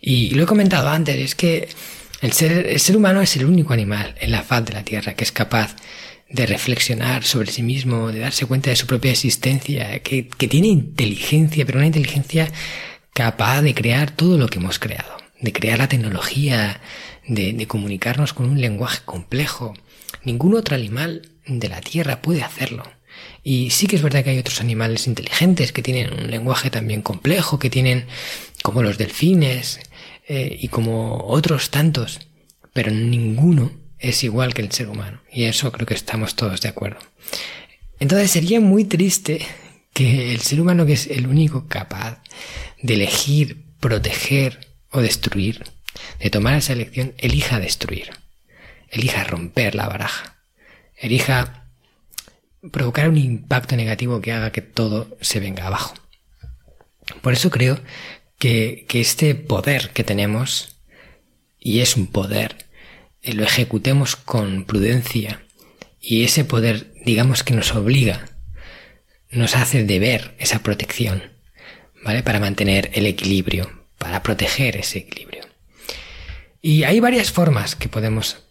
Y 0.00 0.30
lo 0.30 0.44
he 0.44 0.46
comentado 0.46 0.88
antes, 0.88 1.16
es 1.16 1.34
que 1.34 1.68
el 2.22 2.32
ser, 2.32 2.66
el 2.66 2.80
ser 2.80 2.96
humano 2.96 3.20
es 3.20 3.36
el 3.36 3.44
único 3.44 3.72
animal 3.72 4.14
en 4.20 4.30
la 4.30 4.42
faz 4.42 4.64
de 4.64 4.72
la 4.72 4.84
Tierra 4.84 5.14
que 5.14 5.24
es 5.24 5.32
capaz 5.32 5.76
de 6.28 6.46
reflexionar 6.46 7.24
sobre 7.24 7.52
sí 7.52 7.62
mismo, 7.62 8.10
de 8.10 8.20
darse 8.20 8.46
cuenta 8.46 8.70
de 8.70 8.76
su 8.76 8.86
propia 8.86 9.12
existencia, 9.12 10.00
que, 10.00 10.24
tiene 10.24 10.68
inteligencia, 10.68 11.64
pero 11.64 11.78
una 11.78 11.86
inteligencia 11.86 12.50
capaz 13.12 13.62
de 13.62 13.74
crear 13.74 14.10
todo 14.10 14.36
lo 14.38 14.48
que 14.48 14.58
hemos 14.58 14.78
creado, 14.78 15.16
de 15.40 15.52
crear 15.52 15.78
la 15.78 15.88
tecnología, 15.88 16.80
de, 17.26 17.52
de 17.52 17.66
comunicarnos 17.66 18.32
con 18.32 18.48
un 18.48 18.60
lenguaje 18.60 19.00
complejo. 19.04 19.74
Ningún 20.24 20.54
otro 20.54 20.74
animal 20.74 21.30
de 21.46 21.68
la 21.68 21.80
Tierra 21.80 22.20
puede 22.22 22.42
hacerlo. 22.42 22.82
Y 23.42 23.70
sí 23.70 23.86
que 23.86 23.96
es 23.96 24.02
verdad 24.02 24.24
que 24.24 24.30
hay 24.30 24.38
otros 24.38 24.60
animales 24.60 25.06
inteligentes 25.06 25.72
que 25.72 25.82
tienen 25.82 26.12
un 26.12 26.30
lenguaje 26.30 26.70
también 26.70 27.02
complejo, 27.02 27.58
que 27.58 27.70
tienen 27.70 28.06
como 28.62 28.82
los 28.82 28.98
delfines 28.98 29.80
eh, 30.28 30.58
y 30.60 30.68
como 30.68 31.24
otros 31.28 31.70
tantos, 31.70 32.20
pero 32.72 32.90
ninguno 32.90 33.70
es 33.98 34.24
igual 34.24 34.54
que 34.54 34.62
el 34.62 34.72
ser 34.72 34.88
humano. 34.88 35.20
Y 35.32 35.44
eso 35.44 35.72
creo 35.72 35.86
que 35.86 35.94
estamos 35.94 36.34
todos 36.34 36.60
de 36.60 36.68
acuerdo. 36.68 36.98
Entonces 37.98 38.30
sería 38.30 38.60
muy 38.60 38.84
triste 38.84 39.46
que 39.92 40.32
el 40.32 40.40
ser 40.40 40.60
humano, 40.60 40.84
que 40.84 40.92
es 40.92 41.06
el 41.06 41.26
único 41.26 41.66
capaz 41.68 42.22
de 42.82 42.94
elegir, 42.94 43.64
proteger 43.80 44.68
o 44.90 45.00
destruir, 45.00 45.64
de 46.20 46.30
tomar 46.30 46.54
esa 46.54 46.74
elección, 46.74 47.14
elija 47.18 47.60
destruir, 47.60 48.10
elija 48.90 49.24
romper 49.24 49.74
la 49.74 49.88
baraja, 49.88 50.36
elija 50.96 51.70
provocar 52.70 53.08
un 53.08 53.16
impacto 53.16 53.76
negativo 53.76 54.20
que 54.20 54.32
haga 54.32 54.52
que 54.52 54.62
todo 54.62 55.16
se 55.20 55.40
venga 55.40 55.66
abajo. 55.66 55.94
Por 57.22 57.32
eso 57.32 57.50
creo 57.50 57.80
que, 58.38 58.86
este 58.92 59.34
poder 59.34 59.90
que 59.90 60.04
tenemos, 60.04 60.76
y 61.58 61.80
es 61.80 61.96
un 61.96 62.06
poder, 62.06 62.65
lo 63.32 63.44
ejecutemos 63.44 64.16
con 64.16 64.64
prudencia, 64.64 65.42
y 66.00 66.24
ese 66.24 66.44
poder, 66.44 66.92
digamos 67.04 67.42
que 67.42 67.54
nos 67.54 67.74
obliga, 67.74 68.30
nos 69.30 69.56
hace 69.56 69.84
deber 69.84 70.34
esa 70.38 70.62
protección, 70.62 71.22
¿vale? 72.04 72.22
Para 72.22 72.40
mantener 72.40 72.90
el 72.94 73.06
equilibrio, 73.06 73.84
para 73.98 74.22
proteger 74.22 74.76
ese 74.76 74.98
equilibrio. 74.98 75.44
Y 76.62 76.84
hay 76.84 77.00
varias 77.00 77.32
formas 77.32 77.74
que 77.74 77.88
podemos 77.88 78.44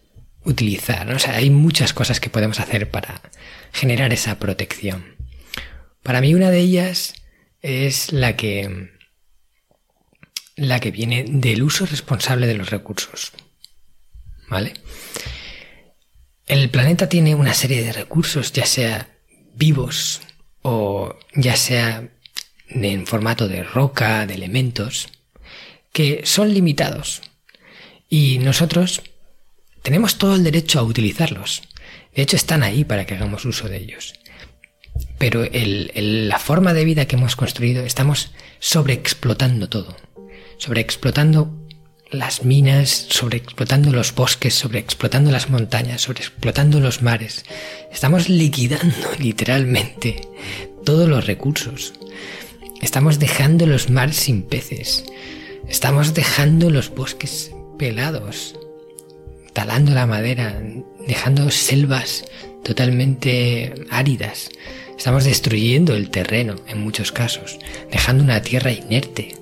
utilizar, 0.43 1.11
o 1.11 1.19
sea, 1.19 1.35
hay 1.35 1.49
muchas 1.49 1.93
cosas 1.93 2.19
que 2.19 2.29
podemos 2.29 2.59
hacer 2.59 2.91
para 2.91 3.21
generar 3.71 4.13
esa 4.13 4.37
protección. 4.37 5.15
Para 6.03 6.21
mí 6.21 6.35
una 6.35 6.51
de 6.51 6.59
ellas 6.59 7.15
es 7.61 8.11
la 8.11 8.35
que 8.35 8.91
la 10.55 10.79
que 10.79 10.91
viene 10.91 11.25
del 11.27 11.63
uso 11.63 11.85
responsable 11.85 12.47
de 12.47 12.53
los 12.53 12.69
recursos. 12.69 13.33
¿Vale? 14.47 14.73
El 16.47 16.69
planeta 16.69 17.09
tiene 17.09 17.33
una 17.35 17.53
serie 17.53 17.83
de 17.83 17.91
recursos, 17.91 18.53
ya 18.53 18.65
sea 18.65 19.09
vivos 19.55 20.21
o 20.61 21.17
ya 21.33 21.55
sea 21.55 22.09
en 22.67 23.07
formato 23.07 23.47
de 23.47 23.63
roca, 23.63 24.25
de 24.25 24.35
elementos, 24.35 25.09
que 25.91 26.21
son 26.25 26.53
limitados. 26.53 27.21
Y 28.09 28.39
nosotros 28.39 29.01
tenemos 29.81 30.17
todo 30.17 30.35
el 30.35 30.43
derecho 30.43 30.79
a 30.79 30.83
utilizarlos. 30.83 31.63
De 32.15 32.21
hecho, 32.21 32.35
están 32.35 32.63
ahí 32.63 32.83
para 32.83 33.05
que 33.05 33.15
hagamos 33.15 33.45
uso 33.45 33.67
de 33.67 33.77
ellos. 33.77 34.13
Pero 35.17 35.45
la 35.51 36.39
forma 36.39 36.73
de 36.73 36.85
vida 36.85 37.05
que 37.05 37.15
hemos 37.15 37.35
construido, 37.35 37.85
estamos 37.85 38.31
sobreexplotando 38.59 39.69
todo. 39.69 39.95
Sobreexplotando 40.57 41.64
las 42.19 42.43
minas, 42.43 43.07
sobreexplotando 43.09 43.91
los 43.91 44.13
bosques, 44.15 44.53
sobreexplotando 44.53 45.31
las 45.31 45.49
montañas, 45.49 46.01
sobreexplotando 46.01 46.79
los 46.79 47.01
mares. 47.01 47.45
Estamos 47.91 48.29
liquidando 48.29 48.95
literalmente 49.19 50.21
todos 50.83 51.07
los 51.07 51.25
recursos. 51.27 51.93
Estamos 52.81 53.19
dejando 53.19 53.65
los 53.65 53.89
mares 53.89 54.17
sin 54.17 54.43
peces. 54.43 55.05
Estamos 55.67 56.13
dejando 56.13 56.69
los 56.69 56.93
bosques 56.93 57.51
pelados 57.77 58.55
talando 59.55 59.93
la 59.93 60.05
madera, 60.05 60.61
dejando 61.07 61.49
selvas 61.49 62.25
totalmente 62.61 63.73
áridas. 63.89 64.49
Estamos 64.97 65.23
destruyendo 65.23 65.95
el 65.95 66.09
terreno 66.09 66.57
en 66.67 66.81
muchos 66.81 67.13
casos, 67.13 67.57
dejando 67.89 68.25
una 68.25 68.41
tierra 68.41 68.73
inerte, 68.73 69.37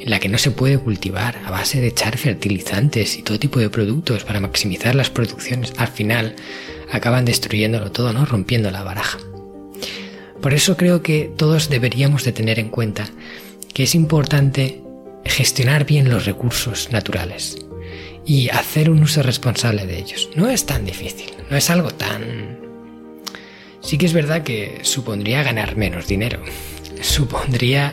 en 0.00 0.10
la 0.10 0.18
que 0.18 0.30
no 0.30 0.38
se 0.38 0.50
puede 0.50 0.78
cultivar 0.78 1.38
a 1.44 1.50
base 1.50 1.80
de 1.80 1.88
echar 1.88 2.16
fertilizantes 2.16 3.18
y 3.18 3.22
todo 3.22 3.38
tipo 3.38 3.60
de 3.60 3.68
productos 3.68 4.24
para 4.24 4.40
maximizar 4.40 4.94
las 4.94 5.10
producciones. 5.10 5.74
Al 5.76 5.88
final 5.88 6.36
acaban 6.90 7.26
destruyéndolo 7.26 7.92
todo, 7.92 8.12
¿no? 8.12 8.24
Rompiendo 8.24 8.70
la 8.70 8.82
baraja. 8.82 9.18
Por 10.40 10.54
eso 10.54 10.78
creo 10.78 11.02
que 11.02 11.30
todos 11.36 11.68
deberíamos 11.68 12.24
de 12.24 12.32
tener 12.32 12.58
en 12.58 12.70
cuenta 12.70 13.10
que 13.74 13.82
es 13.82 13.94
importante 13.94 14.82
gestionar 15.26 15.84
bien 15.84 16.08
los 16.08 16.24
recursos 16.24 16.90
naturales 16.90 17.58
y 18.24 18.48
hacer 18.48 18.88
un 18.88 19.02
uso 19.02 19.22
responsable 19.22 19.86
de 19.86 19.98
ellos. 19.98 20.30
No 20.34 20.48
es 20.48 20.64
tan 20.64 20.86
difícil, 20.86 21.30
no 21.50 21.56
es 21.56 21.68
algo 21.68 21.90
tan... 21.90 22.58
Sí 23.82 23.98
que 23.98 24.06
es 24.06 24.12
verdad 24.14 24.44
que 24.44 24.80
supondría 24.82 25.42
ganar 25.42 25.76
menos 25.76 26.06
dinero, 26.06 26.40
supondría 27.02 27.92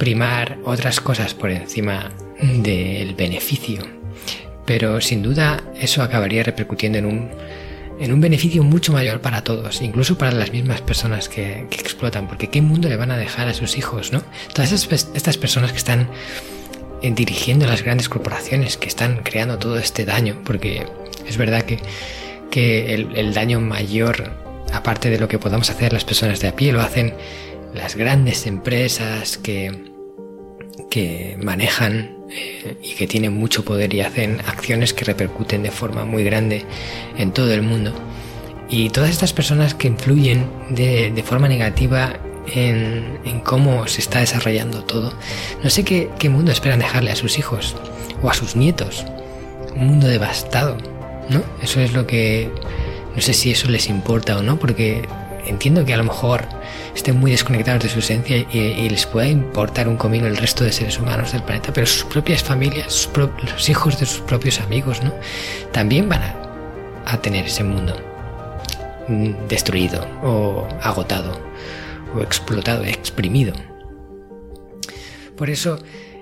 primar 0.00 0.58
otras 0.64 0.98
cosas 0.98 1.34
por 1.34 1.50
encima 1.50 2.10
del 2.40 3.14
beneficio, 3.14 3.86
pero 4.64 4.98
sin 5.02 5.22
duda 5.22 5.62
eso 5.78 6.02
acabaría 6.02 6.42
repercutiendo 6.42 6.96
en 6.96 7.04
un, 7.04 7.28
en 8.00 8.10
un 8.10 8.18
beneficio 8.18 8.64
mucho 8.64 8.94
mayor 8.94 9.20
para 9.20 9.44
todos, 9.44 9.82
incluso 9.82 10.16
para 10.16 10.32
las 10.32 10.52
mismas 10.52 10.80
personas 10.80 11.28
que, 11.28 11.66
explotan, 11.70 12.28
porque 12.28 12.48
¿qué 12.48 12.62
mundo 12.62 12.88
le 12.88 12.96
van 12.96 13.10
a 13.10 13.18
dejar 13.18 13.46
a 13.48 13.52
sus 13.52 13.76
hijos, 13.76 14.10
no? 14.10 14.22
Todas 14.54 14.72
estas 14.72 15.36
personas 15.36 15.70
que 15.70 15.78
están 15.78 16.08
en 17.02 17.14
dirigiendo 17.14 17.66
las 17.66 17.82
grandes 17.82 18.08
corporaciones 18.08 18.78
que 18.78 18.88
están 18.88 19.20
creando 19.22 19.58
todo 19.58 19.78
este 19.78 20.06
daño, 20.06 20.40
porque 20.46 20.86
es 21.28 21.36
verdad 21.36 21.64
que, 21.64 21.78
que 22.50 22.94
el, 22.94 23.34
daño 23.34 23.60
mayor, 23.60 24.32
aparte 24.72 25.10
de 25.10 25.18
lo 25.18 25.28
que 25.28 25.38
podamos 25.38 25.68
hacer 25.68 25.92
las 25.92 26.04
personas 26.04 26.40
de 26.40 26.48
a 26.48 26.56
pie, 26.56 26.72
lo 26.72 26.80
hacen 26.80 27.12
las 27.74 27.96
grandes 27.96 28.46
empresas 28.46 29.36
que, 29.36 29.89
que 30.90 31.38
manejan 31.42 32.10
eh, 32.30 32.76
y 32.82 32.94
que 32.94 33.06
tienen 33.06 33.32
mucho 33.32 33.64
poder 33.64 33.94
y 33.94 34.02
hacen 34.02 34.40
acciones 34.40 34.92
que 34.92 35.04
repercuten 35.04 35.62
de 35.62 35.70
forma 35.70 36.04
muy 36.04 36.24
grande 36.24 36.66
en 37.16 37.32
todo 37.32 37.54
el 37.54 37.62
mundo. 37.62 37.94
Y 38.68 38.90
todas 38.90 39.10
estas 39.10 39.32
personas 39.32 39.74
que 39.74 39.88
influyen 39.88 40.46
de, 40.68 41.24
forma 41.26 41.48
negativa 41.48 42.20
en, 42.54 43.40
cómo 43.44 43.86
se 43.88 44.00
está 44.00 44.20
desarrollando 44.20 44.84
todo. 44.84 45.12
No 45.64 45.70
sé 45.70 45.84
qué, 45.84 46.10
qué 46.18 46.28
mundo 46.28 46.52
esperan 46.52 46.78
dejarle 46.78 47.10
a 47.10 47.16
sus 47.16 47.38
hijos 47.38 47.74
o 48.22 48.30
a 48.30 48.34
sus 48.34 48.54
nietos. 48.54 49.04
Un 49.74 49.86
mundo 49.86 50.06
devastado, 50.06 50.76
¿no? 51.28 51.42
Eso 51.62 51.80
es 51.80 51.92
lo 51.92 52.06
que... 52.06 52.50
No 53.14 53.20
sé 53.20 53.32
si 53.32 53.50
eso 53.50 53.68
les 53.68 53.88
importa 53.88 54.38
o 54.38 54.42
no, 54.42 54.56
porque 54.56 55.02
entiendo 55.46 55.84
que 55.84 55.94
a 55.94 55.96
lo 55.96 56.04
mejor 56.04 56.44
estén 56.94 57.18
muy 57.18 57.30
desconectados 57.30 57.82
de 57.82 57.88
su 57.88 58.00
esencia 58.00 58.36
y, 58.38 58.88
les 58.88 59.06
pueda 59.06 59.28
importar 59.28 59.88
un 59.88 59.96
comino 59.96 60.26
el 60.26 60.36
resto 60.36 60.64
de 60.64 60.72
seres 60.72 60.98
humanos 60.98 61.32
del 61.32 61.42
planeta, 61.42 61.72
pero 61.72 61.86
sus 61.86 62.04
propias 62.04 62.42
familias, 62.42 63.08
los 63.14 63.68
hijos 63.68 63.98
de 63.98 64.06
sus 64.06 64.20
propios 64.20 64.60
amigos, 64.60 65.02
¿no? 65.02 65.12
También 65.72 66.08
van 66.08 66.22
a 67.06 67.20
tener 67.20 67.46
ese 67.46 67.64
mundo 67.64 67.96
mm, 69.08 69.48
destruido 69.48 70.06
o 70.22 70.66
agotado 70.82 71.40
o 72.14 72.20
explotado, 72.20 72.84
exprimido. 72.84 73.52
Por 75.36 75.50
eso 75.50 75.78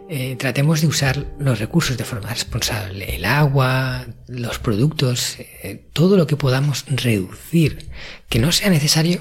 eh, 0.09 0.37
tratemos 0.37 0.81
de 0.81 0.87
usar 0.87 1.27
los 1.38 1.59
recursos 1.59 1.97
de 1.97 2.05
forma 2.05 2.31
responsable, 2.31 3.17
el 3.17 3.25
agua, 3.25 4.07
los 4.27 4.59
productos, 4.59 5.37
eh, 5.38 5.88
todo 5.93 6.17
lo 6.17 6.27
que 6.27 6.37
podamos 6.37 6.85
reducir, 6.88 7.91
que 8.29 8.38
no 8.38 8.50
sea 8.53 8.71
necesario, 8.71 9.19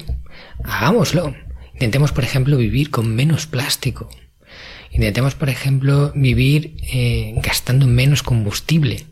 hagámoslo. 0.64 1.34
Intentemos, 1.74 2.12
por 2.12 2.24
ejemplo, 2.24 2.56
vivir 2.56 2.90
con 2.90 3.14
menos 3.14 3.46
plástico. 3.46 4.08
Intentemos, 4.90 5.34
por 5.34 5.50
ejemplo, 5.50 6.12
vivir 6.14 6.76
eh, 6.90 7.34
gastando 7.42 7.86
menos 7.86 8.22
combustible. 8.22 9.06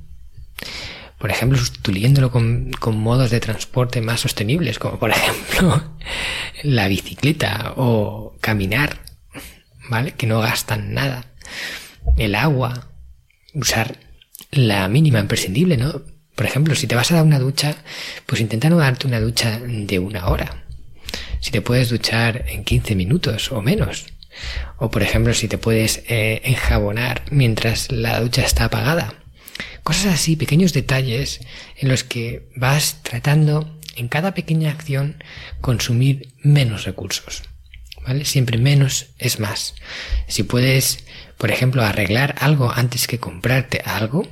Por 1.19 1.31
ejemplo, 1.31 1.59
sustituyéndolo 1.59 2.31
con, 2.31 2.71
con 2.81 2.99
modos 2.99 3.31
de 3.31 3.41
transporte 3.41 4.01
más 4.01 4.21
sostenibles, 4.21 4.79
como 4.79 4.99
por 4.99 5.11
ejemplo 5.11 5.97
la 6.63 6.89
bicicleta 6.89 7.75
o 7.77 8.37
caminar, 8.41 9.01
¿vale? 9.89 10.13
Que 10.13 10.27
no 10.27 10.41
gastan 10.41 10.95
nada. 10.95 11.36
El 12.17 12.35
agua, 12.35 12.89
usar 13.55 13.99
la 14.51 14.89
mínima 14.89 15.21
imprescindible, 15.21 15.77
¿no? 15.77 16.03
Por 16.35 16.47
ejemplo, 16.47 16.75
si 16.75 16.87
te 16.87 16.95
vas 16.95 17.11
a 17.11 17.17
dar 17.17 17.25
una 17.25 17.39
ducha, 17.39 17.77
pues 18.27 18.41
intenta 18.41 18.69
no 18.69 18.77
darte 18.77 19.07
una 19.07 19.21
ducha 19.21 19.59
de 19.61 19.99
una 19.99 20.29
hora. 20.29 20.65
Si 21.41 21.51
te 21.51 21.63
puedes 21.63 21.89
duchar 21.89 22.45
en 22.49 22.65
15 22.65 22.95
minutos 22.95 23.53
o 23.53 23.63
menos. 23.63 24.07
O 24.79 24.91
por 24.91 25.03
ejemplo, 25.03 25.33
si 25.33 25.49
te 25.49 25.59
puedes 25.59 26.03
eh, 26.09 26.43
enjabonar 26.45 27.23
mientras 27.31 27.91
la 27.91 28.21
ducha 28.21 28.43
está 28.45 28.65
apagada. 28.65 29.15
Cosas 29.83 30.15
así, 30.15 30.37
pequeños 30.37 30.73
detalles 30.73 31.41
en 31.79 31.89
los 31.89 32.05
que 32.05 32.49
vas 32.57 33.03
tratando 33.03 33.79
en 33.97 34.09
cada 34.09 34.35
pequeña 34.35 34.71
acción 34.71 35.23
consumir 35.61 36.33
menos 36.43 36.85
recursos. 36.85 37.43
¿Vale? 38.07 38.25
Siempre 38.25 38.59
menos 38.59 39.07
es 39.19 39.41
más. 39.41 39.75
Si 40.29 40.43
puedes, 40.45 41.05
por 41.39 41.51
ejemplo, 41.51 41.83
arreglar 41.83 42.35
algo 42.39 42.73
antes 42.73 43.07
que 43.07 43.19
comprarte 43.19 43.83
algo, 43.85 44.27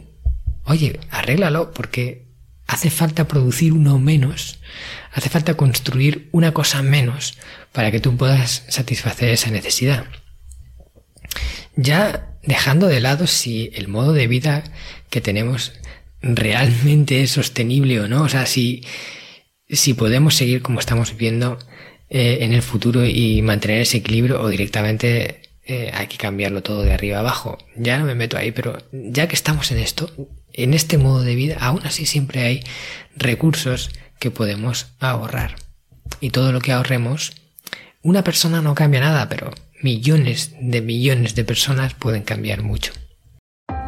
oye, 0.65 1.01
arréglalo 1.11 1.73
porque 1.73 2.25
hace 2.67 2.91
falta 2.91 3.29
producir 3.29 3.73
uno 3.73 3.99
menos, 3.99 4.59
hace 5.13 5.29
falta 5.29 5.55
construir 5.55 6.29
una 6.33 6.53
cosa 6.53 6.83
menos 6.83 7.39
para 7.73 7.91
que 7.91 8.01
tú 8.01 8.17
puedas 8.17 8.65
satisfacer 8.69 9.29
esa 9.31 9.51
necesidad. 9.51 10.07
Ya 11.77 12.37
dejando 12.43 12.87
de 12.87 13.01
lado 13.01 13.27
si 13.27 13.71
el 13.75 13.89
modo 13.89 14.13
de 14.13 14.29
vida 14.29 14.65
que 15.11 15.21
tenemos 15.21 15.73
realmente 16.23 17.23
es 17.23 17.33
sostenible 17.33 18.01
o 18.01 18.09
no, 18.09 18.23
o 18.23 18.29
sea, 18.29 18.47
si, 18.47 18.85
si 19.69 19.93
podemos 19.93 20.35
seguir 20.35 20.63
como 20.63 20.81
estamos 20.81 21.13
viviendo 21.13 21.59
eh, 22.09 22.39
en 22.41 22.53
el 22.53 22.63
futuro 22.63 23.05
y 23.05 23.43
mantener 23.43 23.83
ese 23.83 23.99
equilibrio 23.99 24.41
o 24.41 24.49
directamente 24.49 25.43
eh, 25.67 25.91
hay 25.95 26.09
que 26.09 26.19
cambiarlo 26.19 26.63
todo 26.63 26.83
de 26.83 26.93
arriba 26.93 27.21
abajo. 27.21 27.59
Ya 27.77 27.99
no 27.99 28.05
me 28.05 28.15
meto 28.15 28.37
ahí, 28.37 28.53
pero 28.53 28.79
ya 28.93 29.29
que 29.29 29.35
estamos 29.35 29.71
en 29.71 29.79
esto, 29.79 30.11
en 30.53 30.75
este 30.75 30.99
modo 30.99 31.23
de 31.23 31.35
vida, 31.35 31.57
aún 31.61 31.81
así 31.85 32.07
siempre 32.07 32.43
hay 32.43 32.65
recursos 33.17 33.91
que 34.19 34.31
podemos 34.31 34.89
ahorrar. 35.01 35.57
Y 36.21 36.31
todo 36.31 36.53
lo 36.53 36.61
que 36.61 36.73
ahorremos, 36.73 37.33
una 38.03 38.23
persona 38.25 38.61
no 38.61 38.75
cambia 38.75 39.01
nada, 39.01 39.29
pero 39.29 39.51
millones 39.83 40.53
de 40.61 40.81
millones 40.81 41.35
de 41.35 41.45
personas 41.45 41.95
pueden 41.95 42.23
cambiar 42.23 42.63
mucho. 42.63 42.93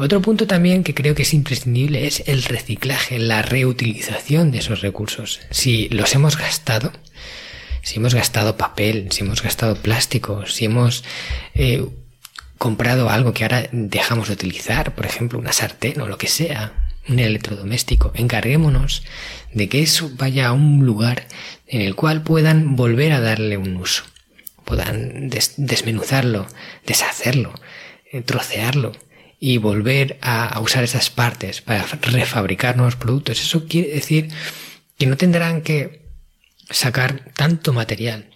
Otro 0.00 0.22
punto 0.22 0.46
también 0.46 0.82
que 0.82 0.94
creo 0.94 1.14
que 1.14 1.24
es 1.24 1.34
imprescindible 1.34 2.06
es 2.06 2.22
el 2.26 2.42
reciclaje, 2.42 3.18
la 3.18 3.42
reutilización 3.42 4.50
de 4.50 4.60
esos 4.60 4.80
recursos. 4.80 5.40
Si 5.50 5.90
los 5.90 6.14
hemos 6.14 6.38
gastado, 6.38 6.90
si 7.82 7.98
hemos 7.98 8.14
gastado 8.14 8.56
papel, 8.56 9.08
si 9.10 9.24
hemos 9.24 9.42
gastado 9.42 9.76
plástico, 9.76 10.46
si 10.46 10.64
hemos 10.64 11.04
eh, 11.52 11.84
comprado 12.56 13.10
algo 13.10 13.34
que 13.34 13.44
ahora 13.44 13.68
dejamos 13.72 14.28
de 14.28 14.34
utilizar, 14.34 14.94
por 14.94 15.04
ejemplo 15.04 15.38
una 15.38 15.52
sartén 15.52 16.00
o 16.00 16.08
lo 16.08 16.16
que 16.16 16.28
sea, 16.28 16.72
un 17.06 17.18
electrodoméstico, 17.18 18.10
encarguémonos 18.14 19.02
de 19.52 19.68
que 19.68 19.82
eso 19.82 20.10
vaya 20.14 20.46
a 20.46 20.52
un 20.52 20.86
lugar 20.86 21.26
en 21.66 21.82
el 21.82 21.94
cual 21.94 22.22
puedan 22.22 22.74
volver 22.74 23.12
a 23.12 23.20
darle 23.20 23.58
un 23.58 23.76
uso, 23.76 24.04
puedan 24.64 25.28
desmenuzarlo, 25.28 26.46
deshacerlo, 26.86 27.52
eh, 28.10 28.22
trocearlo 28.22 28.92
y 29.42 29.56
volver 29.56 30.18
a, 30.20 30.60
usar 30.60 30.84
esas 30.84 31.08
partes 31.08 31.62
para 31.62 31.86
refabricar 32.02 32.76
nuevos 32.76 32.96
productos. 32.96 33.40
Eso 33.40 33.66
quiere 33.66 33.88
decir 33.88 34.28
que 34.98 35.06
no 35.06 35.16
tendrán 35.16 35.62
que 35.62 36.02
sacar 36.68 37.32
tanto 37.34 37.72
material 37.72 38.28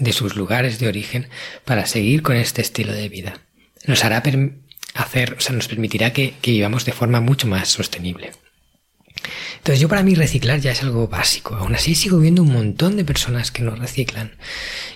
de 0.00 0.12
sus 0.12 0.34
lugares 0.34 0.80
de 0.80 0.88
origen 0.88 1.28
para 1.64 1.86
seguir 1.86 2.22
con 2.22 2.34
este 2.36 2.60
estilo 2.60 2.92
de 2.92 3.08
vida. 3.08 3.40
Nos 3.86 4.04
hará 4.04 4.22
hacer, 4.94 5.34
o 5.34 5.40
sea, 5.40 5.54
nos 5.54 5.68
permitirá 5.68 6.12
que, 6.12 6.34
vivamos 6.42 6.84
de 6.84 6.92
forma 6.92 7.20
mucho 7.20 7.46
más 7.46 7.68
sostenible. 7.68 8.32
Entonces 9.58 9.78
yo 9.78 9.88
para 9.88 10.02
mí 10.02 10.16
reciclar 10.16 10.58
ya 10.58 10.72
es 10.72 10.82
algo 10.82 11.06
básico. 11.06 11.54
Aún 11.54 11.76
así 11.76 11.94
sigo 11.94 12.18
viendo 12.18 12.42
un 12.42 12.52
montón 12.52 12.96
de 12.96 13.04
personas 13.04 13.52
que 13.52 13.62
no 13.62 13.76
reciclan. 13.76 14.32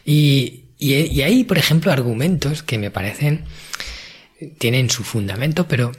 Y, 0.05 0.65
y 0.77 1.23
hay, 1.23 1.45
por 1.45 1.59
ejemplo, 1.59 1.93
argumentos 1.93 2.65
que 2.65 2.79
me 2.79 2.91
parecen 2.91 3.45
tienen 4.59 4.91
su 4.91 5.05
fundamento, 5.05 5.67
pero, 5.69 5.93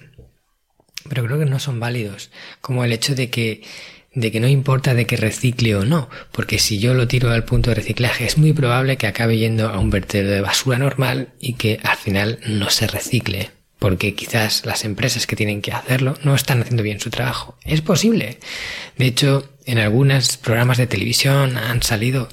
pero 1.09 1.25
creo 1.25 1.39
que 1.39 1.45
no 1.45 1.59
son 1.59 1.79
válidos. 1.79 2.31
Como 2.61 2.83
el 2.83 2.93
hecho 2.93 3.15
de 3.15 3.29
que, 3.29 3.61
de 4.13 4.31
que 4.31 4.39
no 4.39 4.47
importa 4.47 4.93
de 4.93 5.05
que 5.05 5.17
recicle 5.17 5.75
o 5.75 5.85
no, 5.85 6.09
porque 6.31 6.59
si 6.59 6.79
yo 6.79 6.93
lo 6.93 7.07
tiro 7.07 7.31
al 7.31 7.45
punto 7.45 7.69
de 7.69 7.75
reciclaje 7.75 8.25
es 8.25 8.37
muy 8.37 8.53
probable 8.53 8.97
que 8.97 9.07
acabe 9.07 9.37
yendo 9.37 9.69
a 9.69 9.79
un 9.79 9.89
vertedero 9.89 10.29
de 10.29 10.41
basura 10.41 10.77
normal 10.77 11.29
y 11.39 11.53
que 11.53 11.79
al 11.83 11.97
final 11.97 12.39
no 12.47 12.69
se 12.69 12.87
recicle, 12.87 13.51
porque 13.79 14.15
quizás 14.15 14.65
las 14.65 14.85
empresas 14.85 15.27
que 15.27 15.35
tienen 15.35 15.61
que 15.61 15.71
hacerlo 15.71 16.17
no 16.23 16.35
están 16.35 16.61
haciendo 16.61 16.83
bien 16.83 16.99
su 16.99 17.09
trabajo. 17.09 17.57
Es 17.63 17.81
posible. 17.81 18.39
De 18.97 19.05
hecho, 19.05 19.49
en 19.65 19.79
algunos 19.79 20.37
programas 20.37 20.77
de 20.77 20.87
televisión 20.87 21.57
han 21.57 21.81
salido 21.83 22.29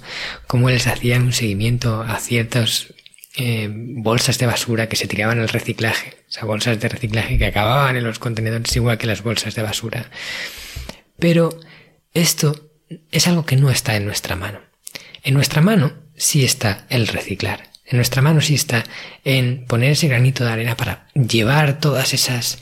cómo 0.46 0.70
les 0.70 0.86
hacían 0.86 1.24
un 1.24 1.32
seguimiento 1.32 2.02
a 2.02 2.18
ciertos 2.20 2.94
eh, 3.36 3.68
bolsas 3.72 4.38
de 4.38 4.46
basura 4.46 4.88
que 4.88 4.96
se 4.96 5.06
tiraban 5.06 5.40
al 5.40 5.48
reciclaje, 5.48 6.16
o 6.28 6.32
sea, 6.32 6.44
bolsas 6.44 6.78
de 6.80 6.88
reciclaje 6.88 7.38
que 7.38 7.46
acababan 7.46 7.96
en 7.96 8.04
los 8.04 8.18
contenedores 8.18 8.74
igual 8.76 8.98
que 8.98 9.06
las 9.06 9.22
bolsas 9.22 9.54
de 9.54 9.62
basura. 9.62 10.10
Pero 11.18 11.58
esto 12.14 12.70
es 13.10 13.26
algo 13.26 13.46
que 13.46 13.56
no 13.56 13.70
está 13.70 13.96
en 13.96 14.04
nuestra 14.04 14.36
mano. 14.36 14.60
En 15.22 15.34
nuestra 15.34 15.62
mano 15.62 15.92
sí 16.16 16.44
está 16.44 16.86
el 16.90 17.06
reciclar. 17.06 17.70
En 17.86 17.96
nuestra 17.96 18.22
mano 18.22 18.40
sí 18.40 18.54
está 18.54 18.84
en 19.24 19.66
poner 19.66 19.92
ese 19.92 20.08
granito 20.08 20.44
de 20.44 20.50
arena 20.50 20.76
para 20.76 21.08
llevar 21.14 21.80
todas 21.80 22.14
esas, 22.14 22.58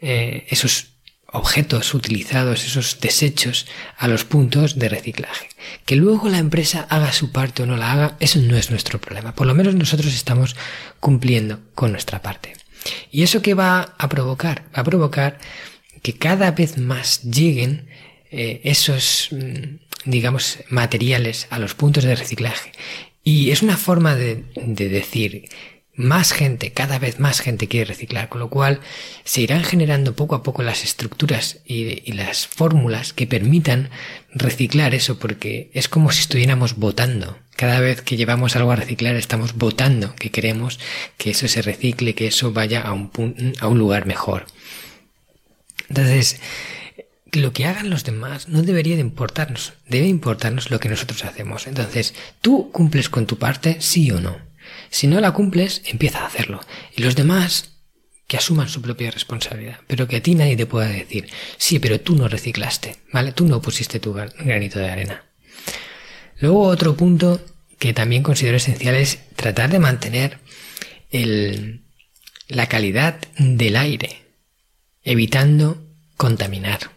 eh, 0.00 0.46
esos 0.48 0.93
objetos 1.34 1.92
utilizados, 1.94 2.64
esos 2.64 3.00
desechos, 3.00 3.66
a 3.98 4.08
los 4.08 4.24
puntos 4.24 4.78
de 4.78 4.88
reciclaje. 4.88 5.48
Que 5.84 5.96
luego 5.96 6.28
la 6.28 6.38
empresa 6.38 6.86
haga 6.88 7.12
su 7.12 7.32
parte 7.32 7.62
o 7.62 7.66
no 7.66 7.76
la 7.76 7.92
haga, 7.92 8.16
eso 8.20 8.38
no 8.38 8.56
es 8.56 8.70
nuestro 8.70 9.00
problema. 9.00 9.34
Por 9.34 9.46
lo 9.46 9.54
menos 9.54 9.74
nosotros 9.74 10.14
estamos 10.14 10.56
cumpliendo 11.00 11.60
con 11.74 11.92
nuestra 11.92 12.22
parte. 12.22 12.54
¿Y 13.10 13.24
eso 13.24 13.42
qué 13.42 13.54
va 13.54 13.94
a 13.98 14.08
provocar? 14.08 14.64
Va 14.76 14.82
a 14.82 14.84
provocar 14.84 15.38
que 16.02 16.14
cada 16.14 16.52
vez 16.52 16.78
más 16.78 17.22
lleguen 17.22 17.88
eh, 18.30 18.60
esos, 18.64 19.28
mm, 19.32 20.10
digamos, 20.10 20.58
materiales 20.68 21.48
a 21.50 21.58
los 21.58 21.74
puntos 21.74 22.04
de 22.04 22.14
reciclaje. 22.14 22.72
Y 23.24 23.50
es 23.50 23.62
una 23.62 23.76
forma 23.76 24.14
de, 24.14 24.44
de 24.54 24.88
decir 24.88 25.48
más 25.96 26.32
gente, 26.32 26.72
cada 26.72 26.98
vez 26.98 27.20
más 27.20 27.40
gente 27.40 27.68
quiere 27.68 27.86
reciclar, 27.86 28.28
con 28.28 28.40
lo 28.40 28.50
cual 28.50 28.80
se 29.24 29.42
irán 29.42 29.62
generando 29.62 30.16
poco 30.16 30.34
a 30.34 30.42
poco 30.42 30.62
las 30.62 30.82
estructuras 30.84 31.58
y, 31.64 32.12
las 32.12 32.46
fórmulas 32.46 33.12
que 33.12 33.26
permitan 33.26 33.90
reciclar 34.32 34.94
eso, 34.94 35.18
porque 35.18 35.70
es 35.72 35.88
como 35.88 36.10
si 36.10 36.20
estuviéramos 36.20 36.76
votando. 36.76 37.38
Cada 37.56 37.80
vez 37.80 38.02
que 38.02 38.16
llevamos 38.16 38.56
algo 38.56 38.72
a 38.72 38.76
reciclar 38.76 39.14
estamos 39.14 39.54
votando 39.54 40.14
que 40.16 40.30
queremos 40.30 40.80
que 41.16 41.30
eso 41.30 41.46
se 41.46 41.62
recicle, 41.62 42.14
que 42.14 42.26
eso 42.26 42.52
vaya 42.52 42.80
a 42.80 42.92
un, 42.92 43.54
a 43.60 43.68
un 43.68 43.78
lugar 43.78 44.06
mejor. 44.06 44.46
Entonces, 45.88 46.40
lo 47.32 47.52
que 47.52 47.66
hagan 47.66 47.90
los 47.90 48.04
demás 48.04 48.48
no 48.48 48.62
debería 48.62 48.94
de 48.94 49.00
importarnos, 49.00 49.74
debe 49.88 50.08
importarnos 50.08 50.70
lo 50.70 50.80
que 50.80 50.88
nosotros 50.88 51.24
hacemos. 51.24 51.66
Entonces, 51.66 52.14
¿tú 52.40 52.70
cumples 52.72 53.08
con 53.08 53.26
tu 53.26 53.38
parte, 53.38 53.76
sí 53.80 54.10
o 54.10 54.20
no? 54.20 54.36
Si 54.90 55.06
no 55.06 55.20
la 55.20 55.32
cumples, 55.32 55.82
empieza 55.86 56.20
a 56.20 56.26
hacerlo. 56.26 56.60
Y 56.96 57.02
los 57.02 57.16
demás 57.16 57.70
que 58.26 58.36
asuman 58.36 58.68
su 58.68 58.80
propia 58.80 59.10
responsabilidad, 59.10 59.80
pero 59.86 60.08
que 60.08 60.16
a 60.16 60.22
ti 60.22 60.34
nadie 60.34 60.56
te 60.56 60.66
pueda 60.66 60.88
decir, 60.88 61.28
sí, 61.58 61.78
pero 61.78 62.00
tú 62.00 62.14
no 62.16 62.28
reciclaste, 62.28 62.96
¿vale? 63.12 63.32
Tú 63.32 63.46
no 63.46 63.60
pusiste 63.60 64.00
tu 64.00 64.14
granito 64.14 64.78
de 64.78 64.90
arena. 64.90 65.24
Luego 66.38 66.62
otro 66.62 66.96
punto 66.96 67.40
que 67.78 67.92
también 67.92 68.22
considero 68.22 68.56
esencial 68.56 68.94
es 68.94 69.18
tratar 69.36 69.70
de 69.70 69.78
mantener 69.78 70.38
la 72.48 72.66
calidad 72.66 73.20
del 73.38 73.76
aire, 73.76 74.22
evitando 75.02 75.86
contaminar. 76.16 76.90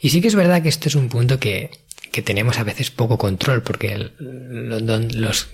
Y 0.00 0.10
sí 0.10 0.20
que 0.20 0.28
es 0.28 0.34
verdad 0.34 0.62
que 0.62 0.68
esto 0.68 0.88
es 0.88 0.94
un 0.94 1.08
punto 1.08 1.38
que, 1.38 1.70
que 2.12 2.22
tenemos 2.22 2.58
a 2.58 2.64
veces 2.64 2.90
poco 2.90 3.18
control, 3.18 3.62
porque 3.62 4.10
los 4.18 5.48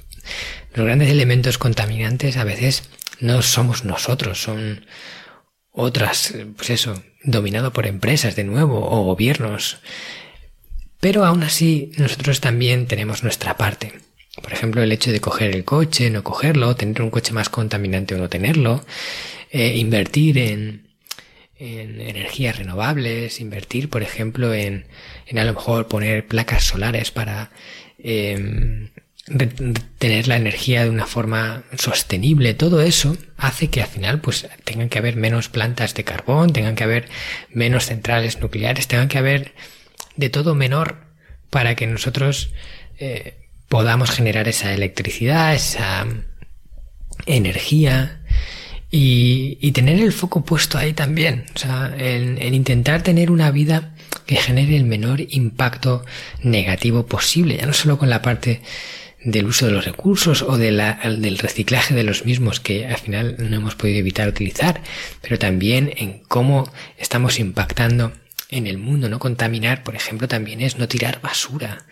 grandes 0.75 1.11
elementos 1.11 1.59
contaminantes 1.59 2.37
a 2.37 2.45
veces 2.45 2.85
no 3.21 3.43
somos 3.43 3.85
nosotros, 3.85 4.43
son 4.43 4.87
otras, 5.71 6.35
pues 6.57 6.71
eso, 6.71 7.03
dominado 7.25 7.73
por 7.73 7.87
empresas 7.87 8.37
de 8.37 8.45
nuevo 8.45 8.89
o 8.91 9.05
gobiernos. 9.05 9.79
Pero 11.01 11.25
aún 11.25 11.43
así, 11.43 11.93
nosotros 11.97 12.41
también 12.41 12.87
tenemos 12.87 13.23
nuestra 13.23 13.57
parte. 13.57 13.93
Por 14.41 14.53
ejemplo, 14.53 14.83
el 14.83 14.93
hecho 14.93 15.13
de 15.13 15.21
coger 15.21 15.55
el 15.55 15.65
coche, 15.65 16.11
no 16.11 16.23
cogerlo, 16.23 16.77
tener 16.77 17.03
un 17.03 17.11
coche 17.11 17.33
más 17.33 17.49
contaminante 17.49 18.15
o 18.15 18.19
no 18.19 18.29
tenerlo, 18.29 18.85
eh, 19.51 19.77
invertir 19.77 20.39
en, 20.39 20.89
en 21.57 22.01
energías 22.01 22.57
renovables, 22.57 23.41
invertir, 23.41 23.91
por 23.91 24.03
ejemplo, 24.03 24.55
en, 24.55 24.87
en 25.27 25.39
a 25.39 25.45
lo 25.45 25.55
mejor 25.55 25.87
poner 25.87 26.27
placas 26.27 26.65
solares 26.65 27.11
para 27.11 27.51
eh, 27.99 28.91
tener 29.99 30.29
la 30.29 30.37
energía 30.37 30.85
de 30.85 30.91
una 30.91 31.07
forma 31.07 31.65
sostenible, 31.77 32.55
todo 32.55 32.83
eso 32.83 33.17
hace 33.37 33.69
que 33.69 33.83
al 33.83 33.89
final 33.89 34.21
pues 34.21 34.49
tengan 34.65 34.89
que 34.89 34.99
haber 34.99 35.17
menos 35.17 35.49
plantas 35.49 35.95
de 35.95 36.05
carbón, 36.05 36.53
tengan 36.53 36.75
que 36.75 36.85
haber 36.85 37.09
menos 37.51 37.87
centrales 37.87 38.41
nucleares, 38.41 38.89
tengan 38.89 39.09
que 39.09 39.19
haber 39.19 39.55
de 40.17 40.31
todo 40.31 40.55
menor 40.55 41.07
para 41.51 41.75
que 41.75 41.87
nosotros 41.87 42.51
eh, 42.99 43.39
podamos 43.69 44.11
generar 44.11 44.49
esa 44.49 44.73
electricidad, 44.73 45.55
esa 45.55 46.07
energía 47.27 48.23
y, 48.91 49.73
tener 49.73 50.01
el 50.01 50.13
foco 50.13 50.45
puesto 50.45 50.77
ahí 50.77 50.93
también, 50.93 51.47
o 51.55 51.59
sea, 51.59 51.95
en 51.97 52.55
intentar 52.55 53.03
tener 53.03 53.31
una 53.31 53.51
vida 53.51 53.95
que 54.27 54.37
genere 54.37 54.77
el 54.77 54.85
menor 54.85 55.21
impacto 55.21 56.05
negativo 56.43 57.07
posible, 57.07 57.57
ya 57.57 57.67
no 57.67 57.73
solo 57.73 57.99
con 57.99 58.11
la 58.11 58.23
parte 58.23 58.61
del 59.25 59.47
uso 59.47 59.67
de 59.67 59.73
los 59.73 59.85
recursos 59.85 60.43
o 60.43 60.57
del 60.57 61.39
reciclaje 61.39 61.95
de 61.95 62.05
los 62.05 62.25
mismos 62.25 62.61
que 62.61 62.87
al 62.87 62.99
final 62.99 63.37
no 63.39 63.57
hemos 63.57 63.75
podido 63.75 63.99
evitar 63.99 64.29
utilizar, 64.29 64.83
pero 65.21 65.39
también 65.39 65.93
en 65.97 66.21
cómo 66.29 66.71
estamos 66.99 67.39
impactando 67.39 68.13
en 68.53 68.67
el 68.67 68.77
mundo, 68.77 69.09
no 69.09 69.19
contaminar, 69.19 69.83
por 69.83 69.97
ejemplo, 69.97 70.29
también 70.29 70.61
es 70.61 70.77
no 70.77 70.87
tirar 70.87 71.23
basura, 71.23 71.87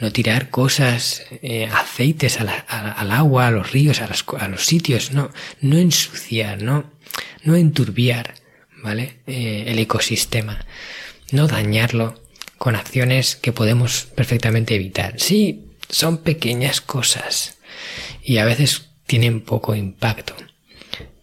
no 0.00 0.10
tirar 0.10 0.50
cosas, 0.50 1.22
eh, 1.42 1.68
aceites 1.72 2.40
al 2.40 3.10
agua, 3.12 3.46
a 3.46 3.50
los 3.52 3.70
ríos, 3.70 4.00
a, 4.00 4.08
a, 4.38 4.48
los 4.48 4.66
sitios, 4.66 5.12
no, 5.12 5.30
no 5.60 5.78
ensuciar, 5.78 6.62
no, 6.62 6.90
no 7.44 7.54
enturbiar, 7.54 8.34
¿vale? 8.82 9.18
Eh, 9.28 9.64
el 9.68 9.78
ecosistema, 9.78 10.66
no 11.30 11.46
dañarlo 11.46 12.20
con 12.58 12.74
acciones 12.74 13.36
que 13.36 13.52
podemos 13.52 14.08
perfectamente 14.16 14.74
evitar. 14.74 15.14
Sí, 15.18 15.69
son 15.90 16.18
pequeñas 16.18 16.80
cosas 16.80 17.58
y 18.22 18.38
a 18.38 18.44
veces 18.44 18.90
tienen 19.06 19.40
poco 19.40 19.74
impacto, 19.74 20.34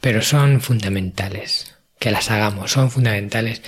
pero 0.02 0.22
son 0.22 0.62
fundamentales 0.62 1.76
que 2.00 2.12
las 2.12 2.30
hagamos, 2.30 2.72
son 2.72 2.92
fundamentales 2.92 3.62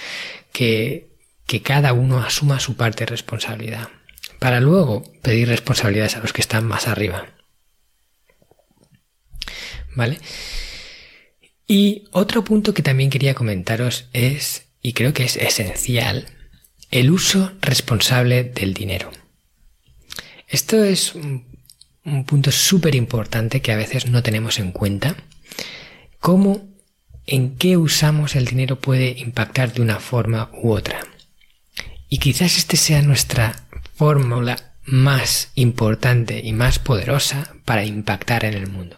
que, 0.51 1.09
que 1.45 1.61
cada 1.61 1.93
uno 1.93 2.19
asuma 2.19 2.59
su 2.59 2.75
parte 2.75 3.05
de 3.05 3.11
responsabilidad, 3.11 3.89
para 4.39 4.59
luego 4.59 5.03
pedir 5.21 5.47
responsabilidades 5.47 6.15
a 6.15 6.19
los 6.19 6.33
que 6.33 6.41
están 6.41 6.65
más 6.65 6.87
arriba. 6.87 7.27
¿Vale? 9.95 10.19
Y 11.67 12.05
otro 12.11 12.43
punto 12.43 12.73
que 12.73 12.81
también 12.81 13.09
quería 13.09 13.35
comentaros 13.35 14.05
es, 14.13 14.67
y 14.81 14.93
creo 14.93 15.13
que 15.13 15.23
es 15.23 15.37
esencial, 15.37 16.27
el 16.91 17.11
uso 17.11 17.51
responsable 17.61 18.43
del 18.43 18.73
dinero. 18.73 19.11
Esto 20.49 20.83
es 20.83 21.13
un, 21.13 21.45
punto 22.25 22.51
súper 22.51 22.95
importante 22.95 23.61
que 23.61 23.71
a 23.71 23.77
veces 23.77 24.09
no 24.09 24.23
tenemos 24.23 24.57
en 24.57 24.71
cuenta. 24.71 25.15
Cómo 26.19 26.67
en 27.27 27.55
qué 27.55 27.77
usamos 27.77 28.35
el 28.35 28.45
dinero 28.45 28.79
puede 28.79 29.11
impactar 29.19 29.73
de 29.73 29.83
una 29.83 29.99
forma 29.99 30.49
u 30.63 30.71
otra. 30.71 31.01
Y 32.09 32.17
quizás 32.17 32.57
este 32.57 32.77
sea 32.77 33.03
nuestra 33.03 33.67
fórmula 33.93 34.73
más 34.85 35.51
importante 35.53 36.41
y 36.43 36.51
más 36.51 36.79
poderosa 36.79 37.53
para 37.63 37.85
impactar 37.85 38.43
en 38.43 38.55
el 38.55 38.67
mundo. 38.67 38.95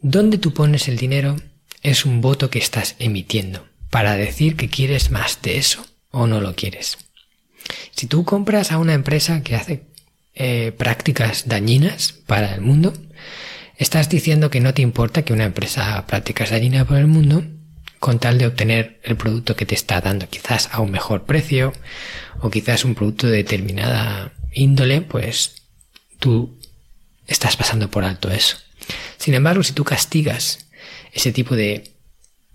Dónde 0.00 0.38
tú 0.38 0.54
pones 0.54 0.86
el 0.86 0.96
dinero 0.96 1.34
es 1.82 2.04
un 2.04 2.20
voto 2.20 2.48
que 2.48 2.60
estás 2.60 2.94
emitiendo 3.00 3.66
para 3.90 4.14
decir 4.14 4.54
que 4.54 4.68
quieres 4.68 5.10
más 5.10 5.42
de 5.42 5.58
eso 5.58 5.84
o 6.12 6.28
no 6.28 6.40
lo 6.40 6.54
quieres. 6.54 6.98
Si 7.90 8.06
tú 8.06 8.24
compras 8.24 8.70
a 8.70 8.78
una 8.78 8.94
empresa 8.94 9.42
que 9.42 9.56
hace 9.56 9.87
eh, 10.40 10.72
prácticas 10.72 11.48
dañinas 11.48 12.12
para 12.12 12.54
el 12.54 12.60
mundo, 12.60 12.92
estás 13.76 14.08
diciendo 14.08 14.50
que 14.50 14.60
no 14.60 14.72
te 14.72 14.82
importa 14.82 15.22
que 15.22 15.32
una 15.32 15.44
empresa 15.44 15.90
haga 15.90 16.06
prácticas 16.06 16.50
dañinas 16.50 16.86
para 16.86 17.00
el 17.00 17.08
mundo 17.08 17.44
con 17.98 18.20
tal 18.20 18.38
de 18.38 18.46
obtener 18.46 19.00
el 19.02 19.16
producto 19.16 19.56
que 19.56 19.66
te 19.66 19.74
está 19.74 20.00
dando, 20.00 20.28
quizás 20.28 20.68
a 20.70 20.80
un 20.80 20.92
mejor 20.92 21.24
precio 21.24 21.72
o 22.40 22.50
quizás 22.50 22.84
un 22.84 22.94
producto 22.94 23.26
de 23.26 23.38
determinada 23.38 24.32
índole, 24.52 25.00
pues 25.00 25.62
tú 26.20 26.56
estás 27.26 27.56
pasando 27.56 27.90
por 27.90 28.04
alto 28.04 28.30
eso. 28.30 28.58
Sin 29.16 29.34
embargo, 29.34 29.64
si 29.64 29.72
tú 29.72 29.82
castigas 29.82 30.68
ese 31.12 31.32
tipo 31.32 31.56
de 31.56 31.94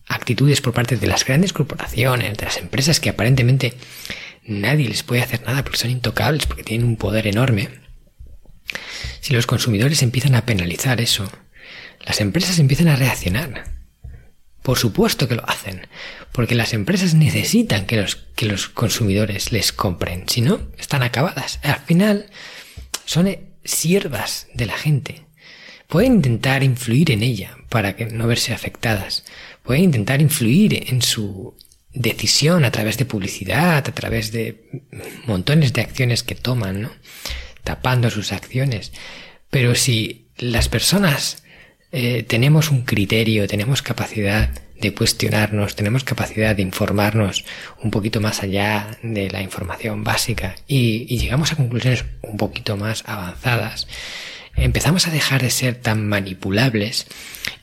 actitudes 0.07 0.61
por 0.61 0.73
parte 0.73 0.95
de 0.95 1.07
las 1.07 1.25
grandes 1.25 1.51
corporaciones, 1.51 2.37
de 2.37 2.45
las 2.45 2.57
empresas 2.57 3.01
que 3.01 3.09
aparentemente 3.09 3.73
nadie 4.45 4.89
les 4.89 5.03
puede 5.03 5.21
hacer 5.21 5.43
nada 5.43 5.63
porque 5.63 5.77
son 5.77 5.91
intocables, 5.91 6.45
porque 6.45 6.63
tienen 6.63 6.87
un 6.87 6.97
poder 6.97 7.27
enorme. 7.27 7.69
Si 9.21 9.33
los 9.33 9.45
consumidores 9.47 10.01
empiezan 10.01 10.35
a 10.35 10.45
penalizar 10.45 11.01
eso, 11.01 11.29
las 12.05 12.21
empresas 12.21 12.59
empiezan 12.59 12.87
a 12.87 12.95
reaccionar. 12.95 13.71
Por 14.61 14.77
supuesto 14.77 15.27
que 15.27 15.35
lo 15.35 15.49
hacen, 15.49 15.87
porque 16.31 16.55
las 16.55 16.73
empresas 16.73 17.13
necesitan 17.13 17.85
que 17.85 18.01
los, 18.01 18.15
que 18.15 18.45
los 18.45 18.69
consumidores 18.69 19.51
les 19.51 19.73
compren, 19.73 20.23
si 20.27 20.41
no, 20.41 20.61
están 20.77 21.03
acabadas. 21.03 21.59
Al 21.63 21.79
final, 21.81 22.27
son 23.05 23.37
siervas 23.63 24.47
de 24.53 24.65
la 24.65 24.77
gente. 24.77 25.25
Pueden 25.87 26.15
intentar 26.15 26.63
influir 26.63 27.11
en 27.11 27.23
ella 27.23 27.57
para 27.69 27.95
que 27.95 28.05
no 28.05 28.25
verse 28.25 28.53
afectadas. 28.53 29.25
Pueden 29.63 29.83
intentar 29.83 30.21
influir 30.21 30.89
en 30.89 31.01
su 31.01 31.55
decisión 31.93 32.65
a 32.65 32.71
través 32.71 32.97
de 32.97 33.05
publicidad, 33.05 33.77
a 33.77 33.93
través 33.93 34.31
de 34.31 34.81
montones 35.25 35.73
de 35.73 35.81
acciones 35.81 36.23
que 36.23 36.35
toman, 36.35 36.81
¿no? 36.81 36.91
Tapando 37.63 38.09
sus 38.09 38.31
acciones. 38.31 38.91
Pero 39.49 39.75
si 39.75 40.27
las 40.37 40.69
personas 40.69 41.43
eh, 41.91 42.23
tenemos 42.23 42.71
un 42.71 42.81
criterio, 42.83 43.47
tenemos 43.47 43.81
capacidad 43.81 44.49
de 44.81 44.93
cuestionarnos, 44.93 45.75
tenemos 45.75 46.03
capacidad 46.03 46.55
de 46.55 46.61
informarnos 46.61 47.45
un 47.81 47.91
poquito 47.91 48.19
más 48.19 48.43
allá 48.43 48.97
de 49.01 49.29
la 49.29 49.41
información 49.41 50.03
básica 50.03 50.55
y 50.67 51.17
llegamos 51.17 51.53
a 51.53 51.55
conclusiones 51.55 52.03
un 52.21 52.37
poquito 52.37 52.75
más 52.75 53.03
avanzadas, 53.05 53.87
empezamos 54.55 55.07
a 55.07 55.11
dejar 55.11 55.41
de 55.41 55.49
ser 55.49 55.75
tan 55.75 56.07
manipulables 56.07 57.07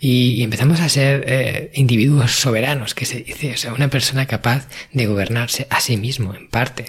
y, 0.00 0.42
empezamos 0.42 0.80
a 0.80 0.88
ser 0.88 1.24
eh, 1.26 1.70
individuos 1.74 2.32
soberanos, 2.32 2.94
que 2.94 3.06
se 3.06 3.20
dice, 3.20 3.52
o 3.52 3.56
sea, 3.56 3.72
una 3.72 3.88
persona 3.88 4.26
capaz 4.26 4.68
de 4.92 5.06
gobernarse 5.06 5.66
a 5.70 5.80
sí 5.80 5.96
mismo, 5.96 6.34
en 6.34 6.48
parte. 6.48 6.86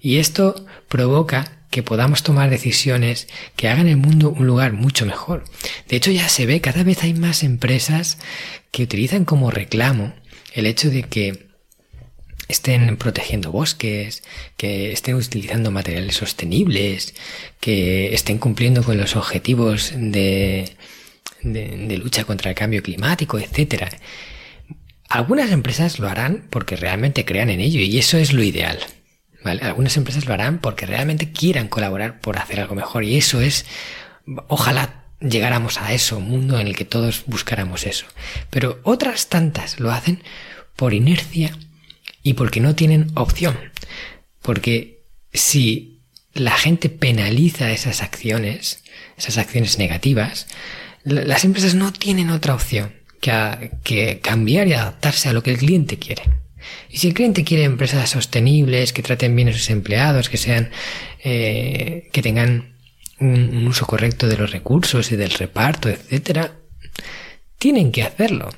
Y 0.00 0.18
esto 0.18 0.66
provoca 0.88 1.58
que 1.70 1.82
podamos 1.82 2.22
tomar 2.22 2.50
decisiones 2.50 3.26
que 3.56 3.68
hagan 3.68 3.88
el 3.88 3.96
mundo 3.96 4.30
un 4.30 4.46
lugar 4.46 4.72
mucho 4.72 5.06
mejor. 5.06 5.44
De 5.88 5.96
hecho, 5.96 6.10
ya 6.10 6.28
se 6.28 6.46
ve, 6.46 6.60
cada 6.60 6.84
vez 6.84 7.02
hay 7.02 7.14
más 7.14 7.42
empresas 7.42 8.18
que 8.70 8.84
utilizan 8.84 9.24
como 9.24 9.50
reclamo 9.50 10.14
el 10.52 10.66
hecho 10.66 10.90
de 10.90 11.02
que 11.02 11.53
estén 12.48 12.96
protegiendo 12.96 13.52
bosques, 13.52 14.22
que 14.56 14.92
estén 14.92 15.14
utilizando 15.14 15.70
materiales 15.70 16.16
sostenibles, 16.16 17.14
que 17.60 18.14
estén 18.14 18.38
cumpliendo 18.38 18.82
con 18.82 18.96
los 18.98 19.16
objetivos 19.16 19.92
de, 19.96 20.76
de, 21.42 21.96
lucha 21.98 22.24
contra 22.24 22.50
el 22.50 22.56
cambio 22.56 22.82
climático, 22.82 23.38
etc. 23.38 23.94
Algunas 25.08 25.50
empresas 25.50 25.98
lo 25.98 26.08
harán 26.08 26.46
porque 26.50 26.76
realmente 26.76 27.24
crean 27.24 27.50
en 27.50 27.60
ello 27.60 27.80
y 27.80 27.98
eso 27.98 28.18
es 28.18 28.32
lo 28.32 28.42
ideal. 28.42 28.78
Algunas 29.44 29.96
empresas 29.98 30.24
lo 30.24 30.32
harán 30.32 30.58
porque 30.58 30.86
realmente 30.86 31.30
quieran 31.30 31.68
colaborar 31.68 32.20
por 32.20 32.38
hacer 32.38 32.60
algo 32.60 32.74
mejor 32.74 33.04
y 33.04 33.16
eso 33.16 33.42
es, 33.42 33.66
ojalá 34.48 35.04
llegáramos 35.20 35.78
a 35.78 35.92
eso, 35.92 36.16
un 36.16 36.28
mundo 36.28 36.58
en 36.58 36.66
el 36.66 36.76
que 36.76 36.86
todos 36.86 37.24
buscáramos 37.26 37.84
eso. 37.86 38.06
Pero 38.50 38.80
otras 38.84 39.28
tantas 39.28 39.80
lo 39.80 39.92
hacen 39.92 40.22
por 40.76 40.94
inercia 40.94 41.56
y 42.24 42.34
porque 42.34 42.58
no 42.58 42.74
tienen 42.74 43.12
opción. 43.14 43.56
Porque 44.42 45.04
si 45.32 46.00
la 46.32 46.56
gente 46.56 46.88
penaliza 46.88 47.70
esas 47.70 48.02
acciones, 48.02 48.82
esas 49.16 49.38
acciones 49.38 49.78
negativas, 49.78 50.48
las 51.04 51.44
empresas 51.44 51.76
no 51.76 51.92
tienen 51.92 52.30
otra 52.30 52.54
opción 52.54 52.92
que, 53.20 54.20
cambiar 54.20 54.66
y 54.66 54.72
adaptarse 54.72 55.28
a 55.28 55.32
lo 55.32 55.42
que 55.42 55.52
el 55.52 55.58
cliente 55.58 55.98
quiere. 55.98 56.22
Y 56.88 56.96
si 56.96 57.08
el 57.08 57.14
cliente 57.14 57.44
quiere 57.44 57.64
empresas 57.64 58.08
sostenibles, 58.10 58.92
que 58.92 59.02
traten 59.02 59.36
bien 59.36 59.50
a 59.50 59.52
sus 59.52 59.68
empleados, 59.70 60.30
que 60.30 60.38
sean, 60.38 60.70
eh, 61.22 62.08
que 62.10 62.22
tengan 62.22 62.74
un, 63.20 63.54
un, 63.54 63.66
uso 63.68 63.86
correcto 63.86 64.28
de 64.28 64.38
los 64.38 64.50
recursos 64.50 65.12
y 65.12 65.16
del 65.16 65.30
reparto, 65.30 65.90
etcétera, 65.90 66.52
tienen 67.58 67.92
que 67.92 68.02
hacerlo, 68.02 68.48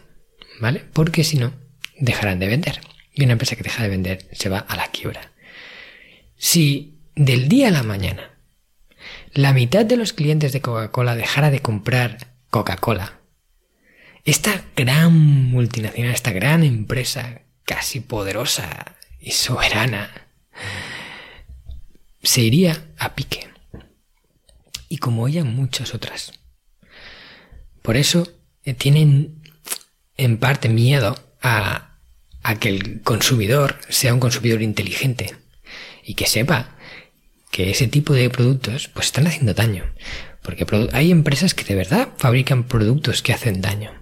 ¿vale? 0.60 0.84
Porque 0.92 1.24
si 1.24 1.36
no, 1.36 1.52
dejarán 1.98 2.38
de 2.38 2.46
vender. 2.46 2.80
Y 3.16 3.24
una 3.24 3.32
empresa 3.32 3.56
que 3.56 3.64
deja 3.64 3.82
de 3.82 3.88
vender 3.88 4.28
se 4.30 4.48
va 4.48 4.58
a 4.58 4.76
la 4.76 4.86
quiebra. 4.88 5.32
Si 6.36 7.00
del 7.16 7.48
día 7.48 7.68
a 7.68 7.72
la 7.72 7.82
mañana 7.82 8.30
la 9.32 9.52
mitad 9.52 9.84
de 9.84 9.96
los 9.96 10.12
clientes 10.12 10.52
de 10.52 10.60
Coca-Cola 10.60 11.16
dejara 11.16 11.50
de 11.50 11.60
comprar 11.60 12.34
Coca-Cola, 12.50 13.20
esta 14.24 14.64
gran 14.74 15.12
multinacional, 15.50 16.12
esta 16.12 16.32
gran 16.32 16.62
empresa 16.62 17.42
casi 17.64 18.00
poderosa 18.00 18.96
y 19.20 19.32
soberana, 19.32 20.28
se 22.22 22.40
iría 22.40 22.86
a 22.98 23.14
pique. 23.14 23.48
Y 24.88 24.98
como 24.98 25.28
ella, 25.28 25.44
muchas 25.44 25.94
otras. 25.94 26.32
Por 27.82 27.96
eso 27.96 28.28
eh, 28.64 28.74
tienen 28.74 29.42
en 30.16 30.38
parte 30.38 30.68
miedo 30.68 31.16
a, 31.42 31.85
a 32.46 32.60
que 32.60 32.68
el 32.68 33.02
consumidor 33.02 33.76
sea 33.88 34.14
un 34.14 34.20
consumidor 34.20 34.62
inteligente 34.62 35.34
y 36.04 36.14
que 36.14 36.26
sepa 36.26 36.76
que 37.50 37.70
ese 37.70 37.88
tipo 37.88 38.14
de 38.14 38.30
productos 38.30 38.86
pues 38.86 39.06
están 39.06 39.26
haciendo 39.26 39.52
daño. 39.52 39.92
Porque 40.42 40.64
hay 40.92 41.10
empresas 41.10 41.54
que 41.54 41.64
de 41.64 41.74
verdad 41.74 42.10
fabrican 42.18 42.62
productos 42.62 43.20
que 43.20 43.32
hacen 43.32 43.60
daño. 43.60 43.92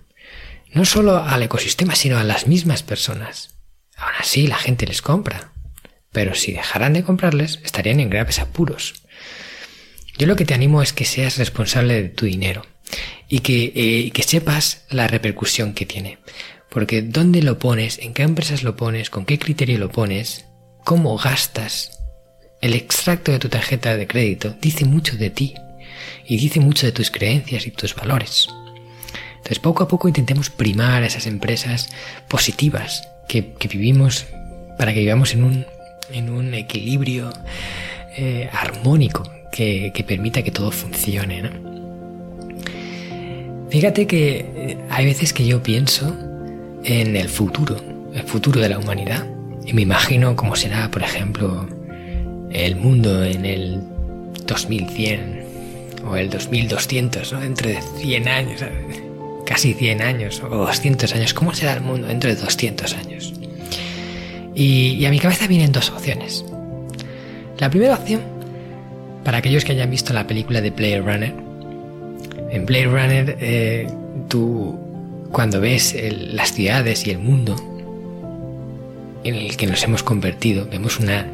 No 0.73 0.85
solo 0.85 1.25
al 1.25 1.43
ecosistema, 1.43 1.95
sino 1.95 2.19
a 2.19 2.25
las 2.25 2.47
mismas 2.47 2.83
personas. 2.83 3.55
Aún 3.97 4.13
así, 4.19 4.47
la 4.47 4.57
gente 4.57 4.87
les 4.87 5.01
compra. 5.01 5.53
Pero 6.13 6.35
si 6.35 6.53
dejaran 6.53 6.93
de 6.93 7.03
comprarles, 7.03 7.61
estarían 7.65 7.99
en 8.01 8.11
graves 8.11 8.41
apuros. 8.41 8.93
Yo 10.19 10.27
lo 10.27 10.37
que 10.37 10.45
te 10.45 10.53
animo 10.53 10.83
es 10.83 10.93
que 10.93 11.07
seas 11.07 11.39
responsable 11.39 11.95
de 11.95 12.09
tu 12.11 12.27
dinero 12.27 12.67
y 13.27 13.39
que, 13.41 13.73
eh, 13.75 14.11
que 14.11 14.23
sepas 14.23 14.85
la 14.91 15.09
repercusión 15.09 15.73
que 15.73 15.87
tiene. 15.87 16.19
Porque 16.75 17.01
dónde 17.01 17.41
lo 17.41 17.59
pones, 17.59 17.99
en 18.01 18.13
qué 18.13 18.25
empresas 18.25 18.63
lo 18.63 18.77
pones, 18.77 19.09
con 19.09 19.25
qué 19.25 19.39
criterio 19.39 19.79
lo 19.79 19.91
pones, 19.91 20.45
cómo 20.85 21.17
gastas 21.17 21.95
el 22.65 22.73
extracto 22.73 23.31
de 23.31 23.39
tu 23.39 23.51
tarjeta 23.51 23.95
de 23.95 24.07
crédito 24.07 24.57
dice 24.59 24.87
mucho 24.87 25.19
de 25.19 25.29
ti 25.29 25.53
y 26.25 26.39
dice 26.39 26.61
mucho 26.61 26.87
de 26.87 26.93
tus 26.93 27.11
creencias 27.11 27.67
y 27.67 27.71
tus 27.71 27.95
valores. 27.95 28.49
Entonces, 29.37 29.59
poco 29.59 29.83
a 29.83 29.89
poco 29.89 30.09
intentemos 30.09 30.49
primar 30.49 31.03
a 31.03 31.07
esas 31.07 31.27
empresas 31.27 31.91
positivas 32.27 33.07
que, 33.29 33.53
vivimos 33.69 34.25
para 34.79 34.95
que 34.95 35.01
vivamos 35.01 35.35
en 35.35 35.45
un, 35.45 35.67
en 36.11 36.31
un 36.31 36.55
equilibrio 36.55 37.31
eh, 38.17 38.49
armónico 38.51 39.31
que, 39.53 39.93
permita 40.09 40.43
que 40.43 40.51
todo 40.51 40.71
funcione. 40.71 41.43
Fíjate 43.69 44.07
que 44.07 44.37
eh, 44.57 44.79
hay 44.89 45.05
veces 45.05 45.35
que 45.35 45.45
yo 45.45 45.63
pienso 45.63 46.17
en 46.85 47.17
el 47.17 47.29
futuro, 47.29 47.77
el 48.15 48.23
futuro 48.23 48.61
de 48.61 48.69
la 48.69 48.79
humanidad, 48.79 49.27
y 49.67 49.73
me 49.73 49.83
imagino 49.83 50.37
cómo 50.37 50.55
será, 50.57 50.91
por 50.91 51.03
ejemplo, 51.03 51.67
el 52.51 52.77
mundo 52.77 53.25
en 53.25 53.47
el 53.47 53.81
2100 54.47 55.45
o 56.07 56.17
el 56.17 56.29
2200, 56.29 57.33
¿no? 57.33 57.41
Dentro 57.41 57.69
de 57.69 57.81
100 57.99 58.29
años, 58.29 58.65
casi 59.47 59.73
100 59.75 60.03
años 60.03 60.43
o 60.43 60.49
200 60.49 61.15
años, 61.15 61.35
¿cómo 61.35 61.55
será 61.55 61.75
el 61.75 61.81
mundo 61.81 62.07
dentro 62.07 62.31
de 62.31 62.37
200 62.37 62.95
años? 62.95 63.33
Y, 64.55 65.05
a 65.05 65.11
mi 65.11 65.19
cabeza 65.19 65.47
vienen 65.47 65.73
dos 65.73 65.91
opciones. 65.91 66.45
La 67.59 67.71
primera 67.71 67.95
opción, 67.95 68.21
para 69.25 69.39
aquellos 69.39 69.65
que 69.65 69.73
hayan 69.73 69.91
visto 69.91 70.13
la 70.13 70.27
película 70.27 70.61
de 70.61 70.71
Blade 70.71 71.01
Runner, 71.01 71.35
en 72.51 72.67
Blade 72.67 72.87
Runner 72.87 73.37
eh, 73.41 73.89
tú 74.29 74.79
cuando 75.35 75.61
ves 75.61 75.97
las 76.33 76.53
ciudades 76.53 77.09
y 77.09 77.11
el 77.11 77.19
mundo 77.19 77.57
en 79.25 79.35
el 79.35 79.57
que 79.57 79.67
nos 79.67 79.83
hemos 79.83 80.05
convertido, 80.05 80.69
vemos 80.71 81.01
una 81.01 81.27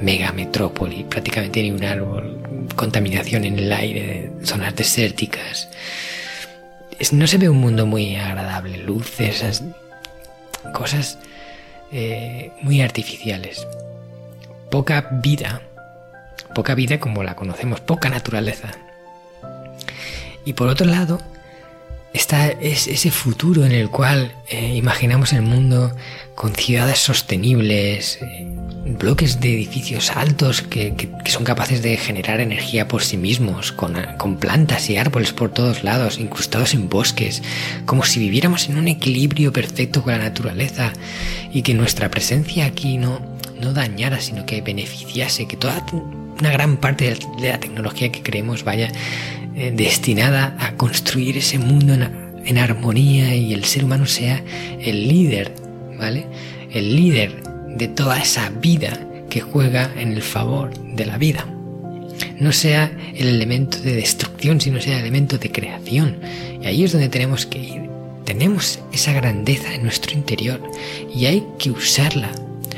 mega 0.00 0.32
metrópoli, 0.32 1.04
prácticamente 1.04 1.62
ni 1.62 1.70
un 1.72 1.84
árbol, 1.84 2.38
contaminación 2.74 3.44
en 3.44 3.58
el 3.58 3.70
aire, 3.70 4.32
zonas 4.42 4.74
desérticas. 4.74 5.68
no 7.12 7.26
se 7.26 7.36
ve 7.36 7.50
un 7.50 7.58
mundo 7.58 7.84
muy 7.84 8.16
agradable, 8.16 8.78
luces, 8.78 9.62
cosas 10.72 11.18
eh, 11.92 12.50
muy 12.62 12.80
artificiales. 12.80 13.66
Poca 14.70 15.10
vida, 15.22 15.60
poca 16.54 16.74
vida 16.74 16.98
como 16.98 17.22
la 17.22 17.36
conocemos, 17.36 17.80
poca 17.80 18.08
naturaleza. 18.08 18.70
Y 20.46 20.54
por 20.54 20.68
otro 20.68 20.86
lado, 20.86 21.20
está 22.12 22.48
es 22.48 22.86
ese 22.86 23.10
futuro 23.10 23.64
en 23.64 23.72
el 23.72 23.88
cual 23.88 24.32
eh, 24.48 24.74
imaginamos 24.76 25.32
el 25.32 25.42
mundo 25.42 25.94
con 26.34 26.54
ciudades 26.54 26.98
sostenibles, 26.98 28.18
eh, 28.22 28.46
bloques 28.84 29.40
de 29.40 29.54
edificios 29.54 30.10
altos 30.10 30.62
que, 30.62 31.10
son 31.26 31.44
capaces 31.44 31.82
de 31.82 31.96
generar 31.96 32.40
energía 32.40 32.88
por 32.88 33.02
sí 33.02 33.16
mismos, 33.16 33.72
con, 33.72 33.94
plantas 34.38 34.90
y 34.90 34.96
árboles 34.96 35.32
por 35.32 35.50
todos 35.50 35.84
lados, 35.84 36.18
incrustados 36.18 36.74
en 36.74 36.88
bosques, 36.88 37.42
como 37.86 38.04
si 38.04 38.20
viviéramos 38.20 38.68
en 38.68 38.76
un 38.78 38.88
equilibrio 38.88 39.52
perfecto 39.52 40.02
con 40.02 40.12
la 40.12 40.18
naturaleza 40.18 40.92
y 41.52 41.62
que 41.62 41.74
nuestra 41.74 42.10
presencia 42.10 42.66
aquí 42.66 42.98
no, 42.98 43.20
no 43.60 43.72
dañara, 43.72 44.20
sino 44.20 44.44
que 44.46 44.60
beneficiase, 44.60 45.46
que 45.46 45.56
toda 45.56 45.84
una 46.38 46.50
gran 46.50 46.76
parte 46.76 47.16
de 47.40 47.48
la 47.48 47.60
tecnología 47.60 48.10
que 48.10 48.22
creemos 48.22 48.64
vaya 48.64 48.90
eh, 49.54 49.72
destinada 49.74 50.56
a 50.58 50.76
construir 50.76 51.36
ese 51.36 51.58
mundo 51.58 51.94
en 52.44 52.58
armonía 52.58 53.34
y 53.34 53.52
el 53.52 53.64
ser 53.64 53.84
humano 53.84 54.06
sea 54.06 54.42
el 54.80 55.08
líder, 55.08 55.52
¿vale? 55.98 56.26
El 56.70 56.96
líder 56.96 57.42
de 57.76 57.88
toda 57.88 58.18
esa 58.18 58.50
vida 58.50 58.98
que 59.28 59.40
juega 59.40 59.90
en 59.96 60.12
el 60.12 60.22
favor 60.22 60.72
de 60.94 61.06
la 61.06 61.18
vida. 61.18 61.46
No 62.38 62.52
sea 62.52 62.92
el 63.14 63.28
elemento 63.28 63.78
de 63.78 63.94
destrucción, 63.94 64.60
sino 64.60 64.80
sea 64.80 64.94
el 64.96 65.02
elemento 65.02 65.38
de 65.38 65.50
creación. 65.50 66.18
Y 66.62 66.66
ahí 66.66 66.84
es 66.84 66.92
donde 66.92 67.08
tenemos 67.08 67.46
que 67.46 67.58
ir. 67.58 67.82
Tenemos 68.24 68.80
esa 68.92 69.12
grandeza 69.12 69.74
en 69.74 69.82
nuestro 69.82 70.12
interior 70.12 70.60
y 71.14 71.26
hay 71.26 71.44
que 71.58 71.70
usarla. 71.70 72.30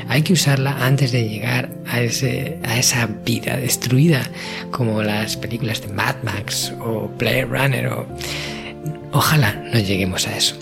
Hay 0.07 0.21
que 0.21 0.33
usarla 0.33 0.85
antes 0.85 1.11
de 1.11 1.27
llegar 1.27 1.69
a, 1.87 2.01
ese, 2.01 2.59
a 2.63 2.77
esa 2.77 3.07
vida 3.07 3.57
destruida 3.57 4.29
como 4.71 5.01
las 5.01 5.35
películas 5.37 5.81
de 5.81 5.87
Mad 5.87 6.15
Max 6.23 6.73
o 6.79 7.09
Blade 7.17 7.45
Runner. 7.45 7.87
O... 7.87 8.07
Ojalá 9.11 9.53
no 9.73 9.79
lleguemos 9.79 10.27
a 10.27 10.37
eso 10.37 10.55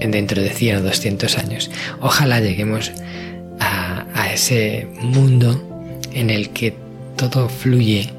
dentro 0.00 0.40
de 0.40 0.50
100 0.50 0.76
o 0.76 0.82
200 0.82 1.38
años. 1.38 1.70
Ojalá 2.00 2.40
lleguemos 2.40 2.92
a, 3.60 4.04
ese 4.32 4.86
mundo 5.00 5.60
en 6.12 6.30
el 6.30 6.50
que 6.50 6.76
todo 7.16 7.48
fluye, 7.48 8.10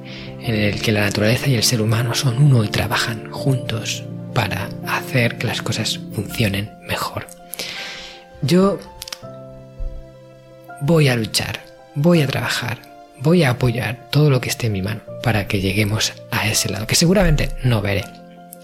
en 0.41 0.55
el 0.55 0.81
que 0.81 0.91
la 0.91 1.01
naturaleza 1.01 1.47
y 1.47 1.55
el 1.55 1.63
ser 1.63 1.81
humano 1.81 2.15
son 2.15 2.41
uno 2.41 2.63
y 2.63 2.67
trabajan 2.67 3.31
juntos 3.31 4.03
para 4.33 4.69
hacer 4.87 5.37
que 5.37 5.47
las 5.47 5.61
cosas 5.61 5.99
funcionen 6.13 6.71
mejor. 6.87 7.27
Yo 8.41 8.79
voy 10.81 11.07
a 11.07 11.15
luchar, 11.15 11.59
voy 11.95 12.21
a 12.21 12.27
trabajar, 12.27 12.79
voy 13.19 13.43
a 13.43 13.51
apoyar 13.51 14.09
todo 14.11 14.29
lo 14.29 14.41
que 14.41 14.49
esté 14.49 14.67
en 14.67 14.73
mi 14.73 14.81
mano 14.81 15.01
para 15.23 15.47
que 15.47 15.61
lleguemos 15.61 16.13
a 16.31 16.47
ese 16.47 16.69
lado, 16.69 16.87
que 16.87 16.95
seguramente 16.95 17.51
no 17.63 17.81
veré. 17.81 18.05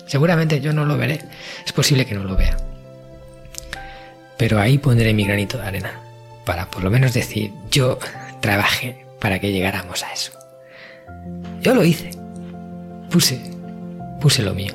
Seguramente 0.05 0.61
yo 0.61 0.71
no 0.71 0.85
lo 0.85 0.97
veré, 0.97 1.21
es 1.65 1.73
posible 1.73 2.05
que 2.05 2.15
no 2.15 2.23
lo 2.23 2.35
vea. 2.35 2.57
Pero 4.37 4.59
ahí 4.59 4.77
pondré 4.77 5.13
mi 5.13 5.25
granito 5.25 5.57
de 5.57 5.65
arena 5.65 5.99
para 6.45 6.69
por 6.69 6.83
lo 6.83 6.91
menos 6.91 7.13
decir, 7.13 7.51
yo 7.71 7.97
trabajé 8.41 9.05
para 9.19 9.39
que 9.39 9.51
llegáramos 9.51 10.03
a 10.03 10.13
eso. 10.13 10.31
Yo 11.61 11.73
lo 11.73 11.83
hice. 11.83 12.11
Puse, 13.09 13.39
puse 14.21 14.43
lo 14.43 14.53
mío. 14.53 14.73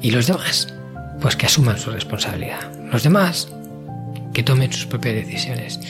Y 0.00 0.10
los 0.10 0.26
demás, 0.26 0.72
pues 1.20 1.36
que 1.36 1.46
asuman 1.46 1.78
su 1.78 1.90
responsabilidad. 1.90 2.72
Los 2.90 3.02
demás, 3.02 3.48
que 4.38 4.44
tomen 4.44 4.72
sus 4.72 4.86
propias 4.86 5.16
decisiones. 5.16 5.80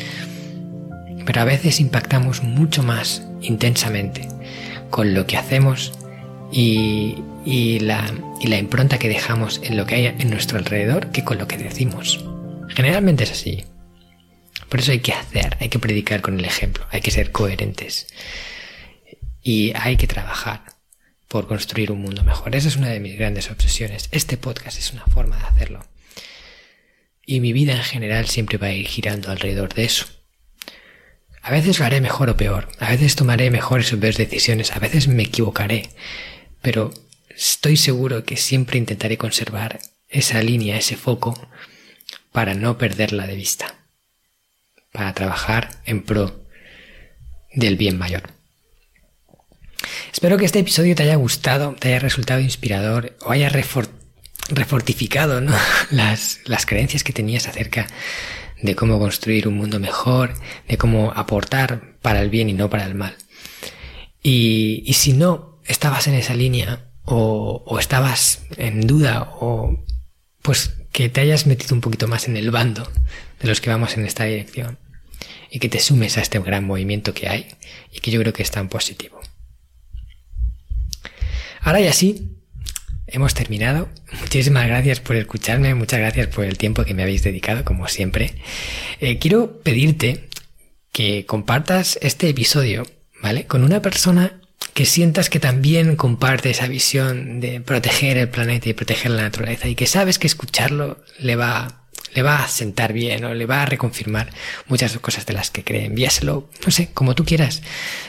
Pero 1.27 1.43
a 1.43 1.45
veces 1.45 1.81
impactamos 1.81 2.43
mucho 2.43 2.83
más 2.83 3.23
intensamente 3.43 4.27
con 4.89 5.13
lo 5.13 5.27
que 5.27 5.37
hacemos 5.37 5.93
y, 6.51 7.19
la, 7.83 8.11
y 8.41 8.47
la 8.47 8.57
impronta 8.57 8.99
que 8.99 9.11
dejamos 9.11 9.61
en 9.63 9.77
lo 9.77 9.85
que 9.85 9.97
hay 9.97 10.07
en 10.07 10.31
nuestro 10.31 10.57
alrededor 10.57 11.13
que 11.13 11.25
con 11.25 11.37
lo 11.37 11.47
que 11.47 11.59
decimos. 11.59 12.25
Generalmente 12.71 13.25
es 13.25 13.33
así. 13.33 13.67
Por 14.71 14.81
eso 14.81 14.93
hay 14.93 15.01
que 15.01 15.13
hacer, 15.13 15.59
hay 15.61 15.69
que 15.69 15.79
predicar 15.79 16.23
con 16.23 16.39
el 16.39 16.47
ejemplo, 16.47 16.87
hay 16.91 17.03
que 17.03 17.11
ser 17.11 17.33
coherentes. 17.33 18.07
Y 19.43 19.75
hay 19.75 19.99
que 19.99 20.07
trabajar 20.07 20.63
por 21.29 21.49
construir 21.49 21.93
un 21.93 22.01
mundo 22.01 22.25
mejor. 22.25 22.57
Esa 22.57 22.69
es 22.69 22.77
una 22.77 22.89
de 22.89 23.01
mis 23.01 23.19
grandes 23.19 23.51
obsesiones. 23.51 24.09
Este 24.11 24.39
podcast 24.39 24.79
es 24.79 24.95
una 24.95 25.05
forma 25.05 25.37
de 25.37 25.45
hacerlo. 25.45 25.85
Y 27.29 27.41
mi 27.41 27.53
vida 27.53 27.75
en 27.75 27.83
general 27.83 28.27
siempre 28.27 28.57
va 28.57 28.69
a 28.69 28.73
ir 28.73 28.87
girando 28.87 29.31
alrededor 29.31 29.75
de 29.75 29.85
eso. 29.85 30.07
A 31.43 31.51
veces 31.51 31.79
lo 31.79 31.85
haré 31.85 32.01
mejor 32.01 32.31
o 32.31 32.39
peor, 32.39 32.71
a 32.79 32.89
veces 32.89 33.17
tomaré 33.17 33.51
mejores 33.51 33.93
o 33.93 34.01
peores 34.01 34.17
decisiones, 34.17 34.73
a 34.73 34.79
veces 34.79 35.09
me 35.09 35.25
equivocaré, 35.25 35.91
pero 36.63 36.91
estoy 37.29 37.77
seguro 37.77 38.25
que 38.25 38.39
siempre 38.39 38.79
intentaré 38.79 39.19
conservar 39.19 39.79
esa 40.09 40.43
línea, 40.43 40.79
ese 40.79 40.97
foco, 40.97 41.39
para 42.33 42.55
no 42.55 42.79
perderla 42.79 43.27
de 43.27 43.37
vista 43.37 43.75
para 44.91 45.13
trabajar 45.13 45.69
en 45.85 46.03
pro 46.03 46.47
del 47.53 47.77
bien 47.77 47.99
mayor. 47.99 48.31
Espero 50.11 50.39
que 50.39 50.47
este 50.47 50.61
episodio 50.61 50.95
te 50.95 51.03
haya 51.03 51.17
gustado, 51.17 51.77
te 51.79 51.89
haya 51.89 51.99
resultado 51.99 52.41
inspirador 52.41 53.19
o 53.21 53.33
haya 53.33 53.51
refortificado 54.49 55.41
las, 55.91 56.41
las 56.45 56.67
creencias 56.67 57.05
que 57.05 57.13
tenías 57.13 57.49
acerca 57.49 57.87
de 58.61 58.75
cómo 58.75 58.99
construir 58.99 59.47
un 59.47 59.57
mundo 59.57 59.79
mejor, 59.79 60.35
de 60.69 60.77
cómo 60.77 61.13
aportar 61.15 61.99
para 62.03 62.21
el 62.21 62.31
bien 62.31 62.49
y 62.49 62.53
no 62.53 62.69
para 62.71 62.87
el 62.87 62.95
mal. 62.95 63.17
Y, 64.23 64.83
y 64.85 64.95
si 64.95 65.13
no 65.13 65.61
estabas 65.65 66.07
en 66.09 66.15
esa 66.15 66.35
línea 66.35 66.91
o, 67.05 67.63
o, 67.67 67.79
estabas 67.79 68.43
en 68.57 68.87
duda 68.87 69.31
o 69.41 69.85
pues 70.43 70.75
que 70.93 71.09
te 71.09 71.21
hayas 71.21 71.47
metido 71.47 71.75
un 71.75 71.81
poquito 71.81 72.09
más 72.09 72.27
en 72.27 72.37
el 72.37 72.51
bando 72.51 72.91
de 73.41 73.49
los 73.49 73.61
que 73.61 73.71
vamos 73.71 73.97
en 73.97 74.05
esta 74.05 74.25
dirección 74.25 74.79
y 75.51 75.59
que 75.59 75.69
te 75.69 75.79
sumes 75.79 76.19
a 76.19 76.21
este 76.21 76.39
gran 76.41 76.65
movimiento 76.65 77.15
que 77.15 77.29
hay 77.29 77.47
y 77.93 78.01
que 78.01 78.11
yo 78.11 78.21
creo 78.21 78.33
que 78.33 78.43
es 78.43 78.51
tan 78.51 78.69
positivo. 78.69 79.21
Ahora 81.61 81.81
ya 81.81 81.93
sí, 81.93 82.38
hemos 83.11 83.35
terminado. 83.35 83.89
Muchísimas 84.21 84.67
gracias 84.67 85.01
por 85.01 85.17
escucharme, 85.17 85.75
muchas 85.75 86.01
gracias 86.01 86.29
por 86.29 86.45
el 86.45 86.59
tiempo 86.59 86.85
que 86.85 86.95
me 86.95 87.03
habéis 87.03 87.23
dedicado, 87.23 87.65
como 87.65 87.89
siempre. 87.89 88.35
Eh, 89.01 89.19
quiero 89.19 89.61
pedirte 89.61 90.29
que 90.93 91.27
compartas 91.27 91.99
este 92.03 92.29
episodio, 92.29 92.87
¿vale? 93.23 93.47
Con 93.47 93.65
una 93.65 93.83
persona 93.83 94.41
que 94.75 94.85
sientas 94.85 95.31
que 95.31 95.41
también 95.41 95.97
comparte 95.97 96.51
esa 96.51 96.69
visión 96.69 97.41
de 97.41 97.61
proteger 97.61 98.17
el 98.17 98.29
planeta 98.29 98.69
y 98.69 98.75
proteger 98.75 99.11
la 99.11 99.23
naturaleza 99.23 99.69
y 99.69 99.75
que 99.75 99.87
sabes 99.87 100.19
que 100.19 100.27
escucharlo 100.27 101.03
le 101.19 101.37
va, 101.37 101.83
le 102.15 102.23
va 102.23 102.45
a 102.45 102.49
sentar 102.49 102.93
bien 102.93 103.25
o 103.25 103.35
le 103.35 103.47
va 103.47 103.63
a 103.63 103.67
reconfirmar 103.67 104.31
muchas 104.67 104.97
cosas 104.99 105.27
de 105.27 105.35
las 105.35 105.51
que 105.51 105.65
cree. 105.65 105.87
Envíaselo, 105.87 106.49
no 106.65 106.71
sé, 106.71 106.91
como 106.95 107.15
tú 107.15 107.25
quieras. 107.25 107.63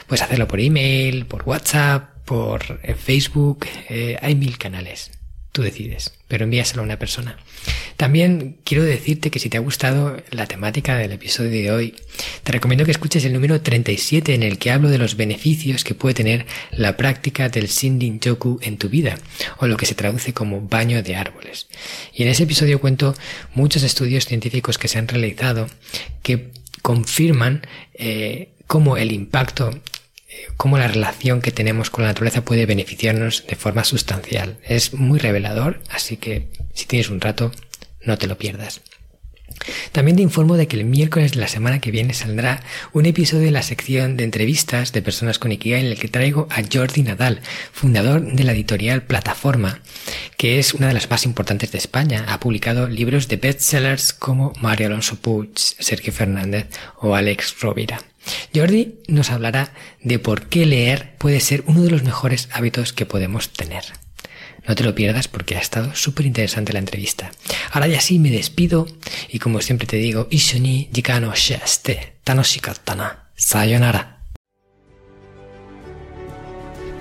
Puedes 0.08 0.22
hacerlo 0.22 0.48
por 0.48 0.60
email, 0.60 1.26
por 1.26 1.44
WhatsApp, 1.44 2.19
por 2.30 2.80
eh, 2.84 2.94
Facebook, 2.94 3.66
eh, 3.90 4.16
hay 4.22 4.36
mil 4.36 4.60
canales. 4.60 5.10
Tú 5.52 5.64
decides, 5.64 6.14
pero 6.28 6.44
envíaselo 6.44 6.84
a 6.84 6.86
una 6.86 7.00
persona. 7.00 7.40
También 7.98 8.58
quiero 8.64 8.84
decirte 8.84 9.32
que 9.32 9.40
si 9.40 9.50
te 9.50 9.58
ha 9.58 9.62
gustado 9.62 10.16
la 10.30 10.46
temática 10.46 10.96
del 10.96 11.12
episodio 11.12 11.50
de 11.50 11.72
hoy, 11.72 11.96
te 12.44 12.52
recomiendo 12.52 12.86
que 12.86 12.92
escuches 12.92 13.26
el 13.26 13.34
número 13.34 13.60
37 13.62 14.36
en 14.36 14.44
el 14.44 14.60
que 14.60 14.70
hablo 14.70 14.92
de 14.92 15.00
los 15.00 15.18
beneficios 15.18 15.84
que 15.84 15.96
puede 15.96 16.14
tener 16.14 16.46
la 16.70 16.98
práctica 16.98 17.50
del 17.50 17.66
Shindin 17.66 18.20
Joku 18.24 18.60
en 18.62 18.78
tu 18.78 18.90
vida, 18.90 19.18
o 19.58 19.66
lo 19.66 19.76
que 19.76 19.88
se 19.88 19.96
traduce 19.96 20.32
como 20.32 20.62
baño 20.62 21.02
de 21.02 21.16
árboles. 21.16 21.66
Y 22.14 22.22
en 22.22 22.30
ese 22.30 22.44
episodio 22.44 22.80
cuento 22.80 23.16
muchos 23.56 23.82
estudios 23.82 24.28
científicos 24.28 24.78
que 24.78 24.88
se 24.88 25.00
han 25.00 25.08
realizado 25.08 25.68
que 26.22 26.52
confirman 26.84 27.66
eh, 27.96 28.50
cómo 28.68 28.98
el 28.98 29.12
impacto 29.12 29.72
cómo 30.58 30.78
la 30.78 30.88
relación 30.88 31.42
que 31.42 31.52
tenemos 31.52 31.90
con 31.90 32.04
la 32.04 32.10
naturaleza 32.10 32.44
puede 32.44 32.66
beneficiarnos 32.66 33.46
de 33.48 33.56
forma 33.56 33.84
sustancial. 33.84 34.58
Es 34.64 34.94
muy 34.94 35.20
revelador, 35.20 35.82
así 35.90 36.18
que 36.18 36.48
si 36.74 36.86
tienes 36.86 37.10
un 37.10 37.22
rato, 37.22 37.52
no 38.02 38.18
te 38.18 38.28
lo 38.28 38.38
pierdas. 38.38 38.82
También 39.92 40.18
te 40.18 40.24
informo 40.24 40.58
de 40.58 40.68
que 40.68 40.78
el 40.78 40.86
miércoles 40.86 41.34
de 41.34 41.40
la 41.40 41.48
semana 41.48 41.80
que 41.80 41.92
viene 41.92 42.14
saldrá 42.14 42.62
un 42.94 43.06
episodio 43.06 43.46
de 43.46 43.52
la 43.52 43.64
sección 43.64 44.18
de 44.18 44.24
entrevistas 44.24 44.94
de 44.94 45.02
personas 45.02 45.40
con 45.40 45.52
Ikigai 45.52 45.82
en 45.82 45.88
el 45.88 46.00
que 46.00 46.08
traigo 46.08 46.48
a 46.50 46.62
Jordi 46.72 47.04
Nadal, 47.04 47.42
fundador 47.72 48.22
de 48.22 48.44
la 48.44 48.54
editorial 48.54 49.04
Plataforma, 49.04 49.80
que 50.38 50.60
es 50.60 50.74
una 50.74 50.88
de 50.88 50.94
las 50.94 51.10
más 51.10 51.26
importantes 51.26 51.72
de 51.72 51.78
España. 51.78 52.26
Ha 52.30 52.40
publicado 52.40 52.88
libros 52.88 53.28
de 53.28 53.38
bestsellers 53.38 54.14
como 54.14 54.54
Mario 54.62 54.88
Alonso 54.88 55.16
Puig, 55.18 55.52
Sergio 55.56 56.14
Fernández 56.14 56.68
o 57.00 57.16
Alex 57.16 57.56
Rovira. 57.62 58.00
Jordi 58.54 59.00
nos 59.08 59.32
hablará 59.32 59.74
de 60.02 60.20
por 60.20 60.48
qué 60.48 60.66
leer 60.66 61.16
puede 61.18 61.40
ser 61.40 61.64
uno 61.68 61.82
de 61.82 61.92
los 61.92 62.04
mejores 62.04 62.50
hábitos 62.52 62.94
que 62.94 63.06
podemos 63.06 63.50
tener. 63.50 63.84
No 64.70 64.76
te 64.76 64.84
lo 64.84 64.94
pierdas 64.94 65.28
porque 65.28 65.56
ha 65.56 65.60
estado 65.60 65.96
súper 65.96 66.28
interesante 66.28 66.74
la 66.74 66.78
entrevista. 66.78 67.32
Ahora 67.72 67.88
ya 67.88 68.00
sí 68.00 68.20
me 68.20 68.30
despido 68.30 68.86
y 69.28 69.40
como 69.40 69.62
siempre 69.62 69.88
te 69.88 69.98
digo, 69.98 70.28
Ishoni 70.30 70.92
jikano 70.94 71.34
shiste 71.34 72.18
tanoshikattana. 72.24 73.32
Sayonara. 73.34 74.20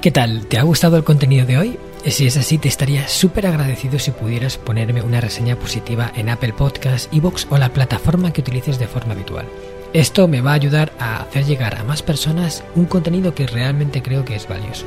¿Qué 0.00 0.10
tal? 0.10 0.46
¿Te 0.46 0.56
ha 0.56 0.62
gustado 0.62 0.96
el 0.96 1.04
contenido 1.04 1.44
de 1.44 1.58
hoy? 1.58 1.78
Si 2.06 2.26
es 2.26 2.38
así, 2.38 2.56
te 2.56 2.68
estaría 2.68 3.06
súper 3.06 3.46
agradecido 3.46 3.98
si 3.98 4.12
pudieras 4.12 4.56
ponerme 4.56 5.02
una 5.02 5.20
reseña 5.20 5.58
positiva 5.58 6.10
en 6.16 6.30
Apple 6.30 6.54
Podcasts, 6.54 7.10
Evox 7.12 7.46
o 7.50 7.58
la 7.58 7.74
plataforma 7.74 8.32
que 8.32 8.40
utilices 8.40 8.78
de 8.78 8.88
forma 8.88 9.12
habitual. 9.12 9.46
Esto 9.92 10.26
me 10.26 10.40
va 10.40 10.52
a 10.52 10.54
ayudar 10.54 10.94
a 10.98 11.20
hacer 11.20 11.44
llegar 11.44 11.74
a 11.74 11.84
más 11.84 12.02
personas 12.02 12.64
un 12.74 12.86
contenido 12.86 13.34
que 13.34 13.46
realmente 13.46 14.02
creo 14.02 14.24
que 14.24 14.36
es 14.36 14.48
valioso. 14.48 14.86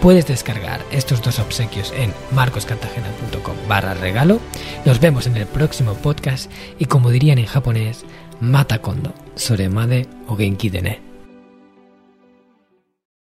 Puedes 0.00 0.26
descargar 0.28 0.80
estos 0.92 1.22
dos 1.22 1.40
obsequios 1.40 1.92
en 1.96 2.14
marcoscartagena.com 2.32 3.56
barra 3.66 3.94
regalo. 3.94 4.40
Nos 4.84 5.00
vemos 5.00 5.26
en 5.26 5.36
el 5.36 5.46
próximo 5.46 5.94
podcast 5.94 6.50
y 6.78 6.84
como 6.84 7.10
dirían 7.10 7.38
en 7.38 7.46
japonés, 7.46 8.04
mata 8.40 8.80
kondo, 8.80 9.12
soremade 9.34 10.06
o 10.28 10.36
genki 10.36 10.70
dene. 10.70 11.07